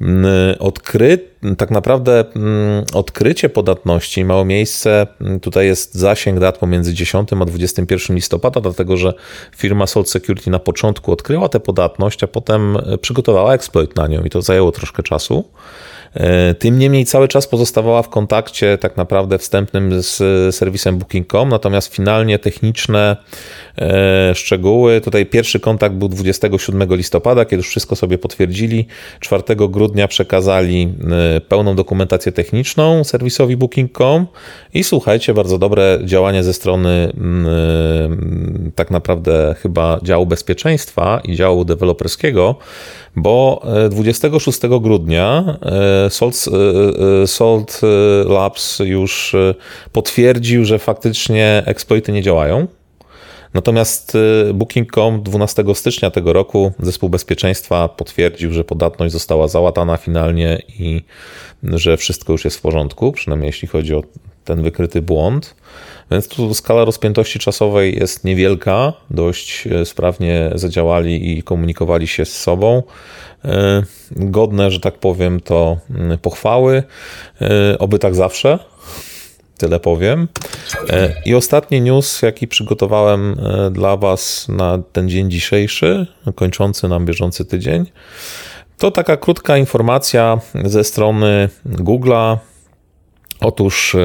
Mm, 0.00 0.26
odkry, 0.58 1.18
tak 1.58 1.70
naprawdę 1.70 2.24
mm, 2.36 2.84
odkrycie 2.94 3.48
podatności 3.48 4.24
miało 4.24 4.44
miejsce, 4.44 5.06
mm, 5.20 5.40
tutaj 5.40 5.66
jest 5.66 5.94
zasięg 5.94 6.38
dat 6.38 6.58
pomiędzy 6.58 6.94
10 6.94 7.32
a 7.32 7.44
21 7.44 8.16
listopada, 8.16 8.60
dlatego 8.60 8.96
że 8.96 9.14
firma 9.56 9.86
Salt 9.86 10.10
Security 10.10 10.50
na 10.50 10.58
początku 10.58 11.12
odkryła 11.12 11.48
tę 11.48 11.60
podatność, 11.60 12.24
a 12.24 12.26
potem 12.26 12.76
przygotowała 13.00 13.54
exploit 13.54 13.96
na 13.96 14.06
nią 14.06 14.24
i 14.24 14.30
to 14.30 14.42
zajęło 14.42 14.72
troszkę 14.72 15.02
czasu. 15.02 15.44
E, 16.14 16.54
tym 16.54 16.78
niemniej 16.78 17.06
cały 17.06 17.28
czas 17.28 17.46
pozostawała 17.46 18.02
w 18.02 18.08
kontakcie 18.08 18.78
tak 18.78 18.96
naprawdę 18.96 19.38
wstępnym 19.38 20.02
z 20.02 20.16
serwisem 20.56 20.98
Booking.com, 20.98 21.48
natomiast 21.48 21.94
finalnie 21.94 22.38
techniczne 22.38 23.16
szczegóły, 24.34 25.00
tutaj 25.00 25.26
pierwszy 25.26 25.60
kontakt 25.60 25.94
był 25.94 26.08
27 26.08 26.88
listopada, 26.96 27.44
kiedy 27.44 27.56
już 27.56 27.68
wszystko 27.68 27.96
sobie 27.96 28.18
potwierdzili. 28.18 28.86
4 29.20 29.42
grudnia 29.56 30.08
przekazali 30.08 30.94
e, 31.36 31.40
pełną 31.40 31.76
dokumentację 31.76 32.32
techniczną 32.32 33.04
serwisowi 33.04 33.56
Booking.com 33.56 34.26
i 34.74 34.84
słuchajcie, 34.84 35.34
bardzo 35.34 35.58
dobre 35.58 35.98
działanie 36.04 36.42
ze 36.42 36.52
strony 36.52 37.12
tak 38.74 38.90
naprawdę 38.90 39.54
chyba 39.62 40.00
działu 40.02 40.26
bezpieczeństwa 40.26 41.20
i 41.24 41.36
działu 41.36 41.64
deweloperskiego, 41.64 42.56
bo 43.16 43.62
26 43.90 44.60
grudnia 44.80 45.58
Salt, 46.08 46.44
Salt 47.26 47.80
Labs 48.26 48.78
już 48.78 49.36
potwierdził, 49.92 50.64
że 50.64 50.78
faktycznie 50.78 51.62
exploity 51.66 52.12
nie 52.12 52.22
działają. 52.22 52.66
Natomiast 53.54 54.16
Booking.com 54.54 55.22
12 55.22 55.64
stycznia 55.74 56.10
tego 56.10 56.32
roku 56.32 56.72
zespół 56.78 57.08
bezpieczeństwa 57.08 57.88
potwierdził, 57.88 58.52
że 58.52 58.64
podatność 58.64 59.12
została 59.12 59.48
załatana 59.48 59.96
finalnie 59.96 60.62
i 60.78 61.02
że 61.62 61.96
wszystko 61.96 62.32
już 62.32 62.44
jest 62.44 62.56
w 62.56 62.60
porządku, 62.60 63.12
przynajmniej 63.12 63.46
jeśli 63.46 63.68
chodzi 63.68 63.94
o 63.94 64.02
ten 64.44 64.62
wykryty 64.62 65.02
błąd. 65.02 65.54
Więc 66.10 66.28
tu 66.28 66.54
skala 66.54 66.84
rozpiętości 66.84 67.38
czasowej 67.38 67.98
jest 67.98 68.24
niewielka, 68.24 68.92
dość 69.10 69.68
sprawnie 69.84 70.50
zadziałali 70.54 71.38
i 71.38 71.42
komunikowali 71.42 72.06
się 72.06 72.24
z 72.24 72.40
sobą. 72.40 72.82
E, 73.44 73.82
godne, 74.10 74.70
że 74.70 74.80
tak 74.80 74.98
powiem, 74.98 75.40
to 75.40 75.78
pochwały. 76.22 76.82
Oby 77.78 77.98
tak 77.98 78.14
zawsze. 78.14 78.58
Tyle 79.58 79.80
powiem. 79.80 80.28
E, 80.90 81.14
I 81.26 81.34
ostatni 81.34 81.80
news, 81.80 82.22
jaki 82.22 82.48
przygotowałem 82.48 83.36
dla 83.70 83.96
Was 83.96 84.48
na 84.48 84.78
ten 84.92 85.08
dzień 85.08 85.30
dzisiejszy, 85.30 86.06
kończący 86.34 86.88
nam 86.88 87.06
bieżący 87.06 87.44
tydzień, 87.44 87.86
to 88.78 88.90
taka 88.90 89.16
krótka 89.16 89.56
informacja 89.56 90.38
ze 90.64 90.84
strony 90.84 91.48
Google'a. 91.66 92.36
Otóż 93.40 93.96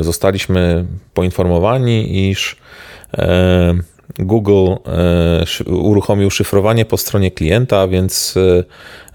zostaliśmy 0.00 0.84
poinformowani, 1.14 2.28
iż 2.30 2.56
Google 4.18 4.72
e, 4.86 5.70
uruchomił 5.70 6.30
szyfrowanie 6.30 6.84
po 6.84 6.96
stronie 6.96 7.30
klienta, 7.30 7.88
więc 7.88 8.34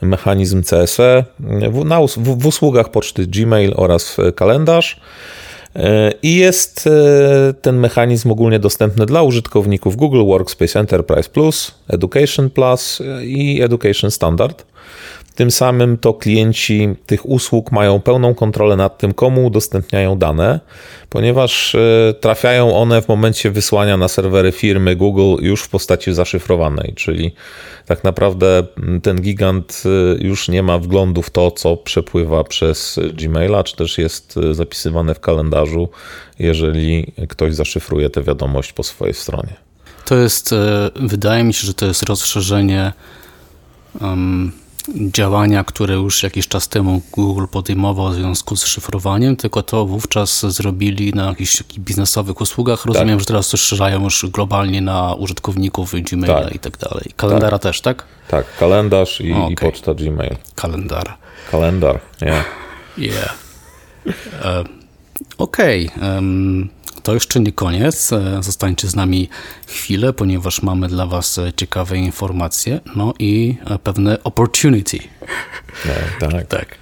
e, 0.01 0.05
mechanizm 0.05 0.63
CSE 0.63 1.23
w, 1.39 1.85
na, 1.85 2.07
w, 2.07 2.17
w 2.17 2.45
usługach 2.45 2.89
poczty 2.89 3.27
Gmail 3.27 3.73
oraz 3.75 4.17
kalendarz. 4.35 4.99
E, 5.75 6.11
I 6.23 6.35
jest 6.35 6.89
ten 7.61 7.79
mechanizm 7.79 8.31
ogólnie 8.31 8.59
dostępny 8.59 9.05
dla 9.05 9.21
użytkowników 9.21 9.95
Google 9.95 10.25
Workspace 10.25 10.79
Enterprise 10.79 11.29
Plus, 11.29 11.75
Education 11.89 12.49
Plus 12.49 13.01
i 13.23 13.61
Education 13.61 14.11
Standard. 14.11 14.65
Tym 15.35 15.51
samym 15.51 15.97
to 15.97 16.13
klienci 16.13 16.89
tych 17.05 17.29
usług 17.29 17.71
mają 17.71 17.99
pełną 17.99 18.35
kontrolę 18.35 18.75
nad 18.75 18.97
tym, 18.97 19.13
komu 19.13 19.45
udostępniają 19.45 20.17
dane, 20.17 20.59
ponieważ 21.09 21.75
e, 21.75 22.13
trafiają 22.19 22.75
one 22.75 23.01
w 23.01 23.07
momencie 23.07 23.51
wysłania 23.51 23.97
na 23.97 24.07
serwery 24.07 24.51
firmy 24.51 24.95
Google 24.95 25.43
już 25.43 25.63
w 25.63 25.69
postaci 25.69 26.13
zaszyfrowanej, 26.13 26.93
czyli 26.95 27.35
tak 27.85 28.03
naprawdę 28.03 28.63
ten 29.03 29.21
gigant 29.21 29.83
e, 29.85 30.23
już 30.23 30.49
nie 30.49 30.63
ma 30.63 30.77
wglądu 30.77 31.21
w 31.21 31.29
to, 31.29 31.51
co 31.51 31.77
przepływa 31.77 32.43
przez 32.43 32.99
Gmaila, 33.13 33.63
czy 33.63 33.75
też 33.75 33.97
jest 33.97 34.37
e, 34.37 34.53
zapisywane 34.53 35.15
w 35.15 35.19
kalendarzu, 35.19 35.89
jeżeli 36.39 37.13
ktoś 37.29 37.55
zaszyfruje 37.55 38.09
tę 38.09 38.23
wiadomość 38.23 38.73
po 38.73 38.83
swojej 38.83 39.13
stronie. 39.13 39.53
To 40.05 40.15
jest, 40.15 40.55
wydaje 40.95 41.43
mi 41.43 41.53
się, 41.53 41.67
że 41.67 41.73
to 41.73 41.85
jest 41.85 42.03
rozszerzenie 42.03 42.93
działania, 44.95 45.63
które 45.63 45.93
już 45.93 46.23
jakiś 46.23 46.47
czas 46.47 46.67
temu 46.67 47.01
Google 47.11 47.45
podejmował 47.51 48.09
w 48.09 48.15
związku 48.15 48.55
z 48.55 48.65
szyfrowaniem, 48.65 49.35
tylko 49.35 49.63
to 49.63 49.85
wówczas 49.85 50.45
zrobili 50.45 51.13
na 51.13 51.25
jakichś 51.25 51.63
biznesowych 51.63 52.41
usługach. 52.41 52.85
Rozumiem, 52.85 53.09
tak. 53.09 53.19
że 53.19 53.25
teraz 53.25 53.49
to 53.49 53.57
szerzają 53.57 54.03
już 54.03 54.25
globalnie 54.25 54.81
na 54.81 55.13
użytkowników 55.13 55.93
Gmaila 55.93 56.43
tak. 56.43 56.55
i 56.55 56.59
tak 56.59 56.77
dalej. 56.77 57.11
Kalendara 57.15 57.59
tak. 57.59 57.61
też, 57.61 57.81
tak? 57.81 58.05
Tak, 58.27 58.45
kalendarz 58.59 59.21
i, 59.21 59.33
okay. 59.33 59.51
i 59.51 59.55
poczta 59.55 59.93
Gmail. 59.93 60.35
Kalendar. 60.55 61.17
Kalendar, 61.51 61.99
yeah. 62.21 62.45
Yeah. 62.97 63.35
Uh, 64.05 64.81
Okej. 65.37 65.89
Okay. 65.95 66.15
Um, 66.15 66.69
to 67.03 67.13
jeszcze 67.13 67.39
nie 67.39 67.51
koniec. 67.51 68.13
E, 68.13 68.43
zostańcie 68.43 68.87
z 68.87 68.95
nami 68.95 69.29
chwilę, 69.67 70.13
ponieważ 70.13 70.61
mamy 70.61 70.87
dla 70.87 71.05
Was 71.05 71.37
e, 71.37 71.53
ciekawe 71.53 71.97
informacje, 71.97 72.79
no 72.95 73.13
i 73.19 73.55
e, 73.65 73.79
pewne 73.79 74.23
opportunity. 74.23 74.99
No, 76.21 76.27
tak. 76.29 76.47
tak. 76.47 76.75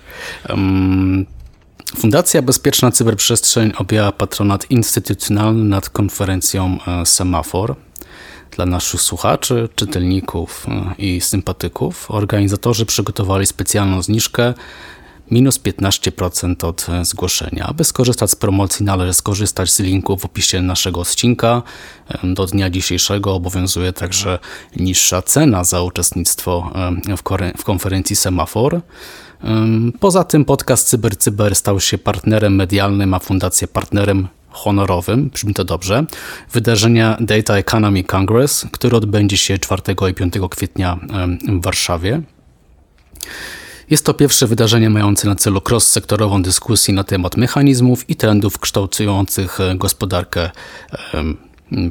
Fundacja 1.98 2.42
Bezpieczna 2.42 2.92
Cyberprzestrzeń 2.92 3.72
objęła 3.78 4.12
patronat 4.12 4.72
instytucjonalny 4.72 5.64
nad 5.64 5.90
konferencją 5.90 6.78
Semafor. 7.06 7.76
Dla 8.52 8.66
naszych 8.66 9.02
słuchaczy, 9.02 9.70
czytelników 9.76 10.66
i 10.98 11.22
sympatyków 11.22 12.12
organizatorzy 12.12 12.86
przygotowali 12.86 13.46
specjalną 13.46 14.02
zniżkę 14.02 14.54
minus 15.32 15.60
15% 15.60 16.66
od 16.66 16.90
e, 16.90 17.06
zgłoszenia. 17.06 17.66
Aby 17.66 17.84
skorzystać 17.84 18.32
z 18.32 18.36
promocji 18.36 18.86
należy 18.86 19.14
skorzystać 19.14 19.72
z 19.72 19.80
linku 19.80 20.18
w 20.18 20.26
opisie 20.26 20.62
naszego 20.62 21.02
odcinka. 21.02 21.64
Do 22.24 22.46
dnia 22.46 22.70
dzisiejszego 22.70 23.34
obowiązuje 23.34 23.94
także 23.94 24.40
niższa 24.76 25.22
cena 25.22 25.64
za 25.64 25.82
uczestnictwo 25.82 26.72
w 27.58 27.64
konferencji 27.64 28.16
Semafor. 28.16 28.82
Poza 30.00 30.24
tym 30.24 30.46
podcast 30.46 30.88
CyberCyber 30.88 31.56
stał 31.56 31.80
się 31.80 31.98
partnerem 31.98 32.56
medialnym, 32.56 33.14
a 33.14 33.20
fundację 33.20 33.68
partnerem 33.68 34.28
honorowym, 34.50 35.30
brzmi 35.30 35.54
to 35.54 35.66
dobrze, 35.66 36.06
wydarzenia 36.52 37.18
Data 37.20 37.58
Economy 37.58 38.04
Congress, 38.04 38.66
który 38.72 38.98
odbędzie 38.98 39.38
się 39.38 39.58
4 39.58 39.82
i 40.10 40.14
5 40.14 40.34
kwietnia 40.50 41.00
w 41.48 41.64
Warszawie. 41.64 42.22
Jest 43.90 44.06
to 44.06 44.14
pierwsze 44.14 44.48
wydarzenie 44.48 44.90
mające 44.90 45.28
na 45.28 45.36
celu 45.36 45.62
cross-sektorową 45.70 46.42
dyskusję 46.42 46.94
na 46.94 47.04
temat 47.04 47.38
mechanizmów 47.38 48.10
i 48.10 48.16
trendów 48.16 48.60
kształtujących 48.60 49.60
e, 49.60 49.76
gospodarkę 49.76 50.50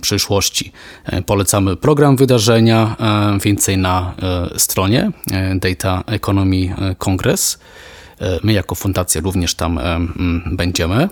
przyszłości. 0.00 0.72
E, 1.04 1.22
polecamy 1.22 1.76
program 1.76 2.16
wydarzenia, 2.16 2.96
e, 3.00 3.38
więcej 3.38 3.78
na 3.78 4.14
stronie 4.56 5.10
Data 5.54 6.04
Economy 6.06 6.74
Congress. 6.98 7.58
My 8.42 8.52
jako 8.52 8.74
fundacja 8.74 9.20
również 9.20 9.54
tam 9.54 9.80
będziemy. 10.46 11.08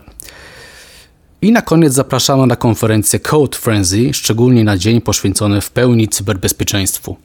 I 1.43 1.53
na 1.53 1.63
koniec 1.63 1.93
zapraszamy 1.93 2.47
na 2.47 2.57
konferencję 2.57 3.21
Code 3.21 3.59
Frenzy, 3.59 4.15
szczególnie 4.15 4.65
na 4.65 4.77
dzień 4.77 5.01
poświęcony 5.01 5.61
w 5.61 5.71
pełni 5.71 6.09
cyberbezpieczeństwu. 6.09 7.17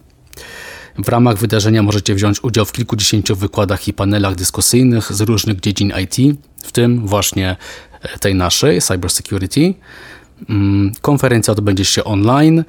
W 1.03 1.09
ramach 1.09 1.37
wydarzenia 1.37 1.83
możecie 1.83 2.15
wziąć 2.15 2.43
udział 2.43 2.65
w 2.65 2.71
kilkudziesięciu 2.71 3.35
wykładach 3.35 3.87
i 3.87 3.93
panelach 3.93 4.35
dyskusyjnych 4.35 5.13
z 5.13 5.21
różnych 5.21 5.59
dziedzin 5.59 5.93
IT, 6.03 6.15
w 6.63 6.71
tym 6.71 7.07
właśnie 7.07 7.55
e, 8.01 8.19
tej 8.19 8.35
naszej, 8.35 8.81
Cybersecurity. 8.81 9.73
Mm, 10.49 10.91
konferencja 11.01 11.51
odbędzie 11.51 11.85
się 11.85 12.03
online 12.03 12.63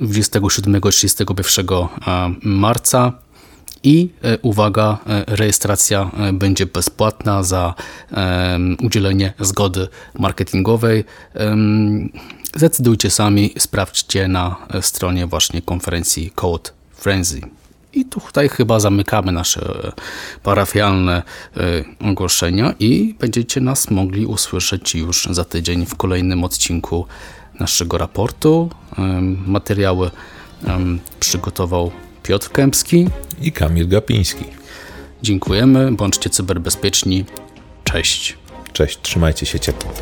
27-31 0.00 1.88
e, 2.06 2.34
marca. 2.42 3.12
I 3.84 4.10
e, 4.22 4.38
uwaga, 4.38 4.98
rejestracja 5.26 6.10
będzie 6.32 6.66
bezpłatna 6.66 7.42
za 7.42 7.74
udzielenie 8.82 9.32
zgody 9.40 9.88
marketingowej. 10.18 11.04
Zdecydujcie 12.56 13.10
sami, 13.10 13.54
sprawdźcie 13.58 14.28
na 14.28 14.56
stronie 14.80 15.26
właśnie 15.26 15.62
konferencji 15.62 16.30
Code 16.34 16.81
Frenzy. 17.02 17.40
I 17.92 18.04
tutaj 18.04 18.48
chyba 18.48 18.80
zamykamy 18.80 19.32
nasze 19.32 19.92
parafialne 20.42 21.22
e, 21.56 21.60
ogłoszenia 22.10 22.74
i 22.78 23.14
będziecie 23.20 23.60
nas 23.60 23.90
mogli 23.90 24.26
usłyszeć 24.26 24.94
już 24.94 25.28
za 25.30 25.44
tydzień 25.44 25.86
w 25.86 25.94
kolejnym 25.94 26.44
odcinku 26.44 27.06
naszego 27.60 27.98
raportu. 27.98 28.70
Materiały 29.46 30.10
przygotował 31.20 31.90
Piotr 32.22 32.50
Kępski 32.50 33.08
i 33.42 33.52
Kamil 33.52 33.88
Gapiński. 33.88 34.44
Dziękujemy, 35.22 35.92
bądźcie 35.92 36.30
cyberbezpieczni. 36.30 37.24
Cześć. 37.84 38.36
Cześć, 38.72 38.98
trzymajcie 39.02 39.46
się 39.46 39.60
ciepło. 39.60 39.92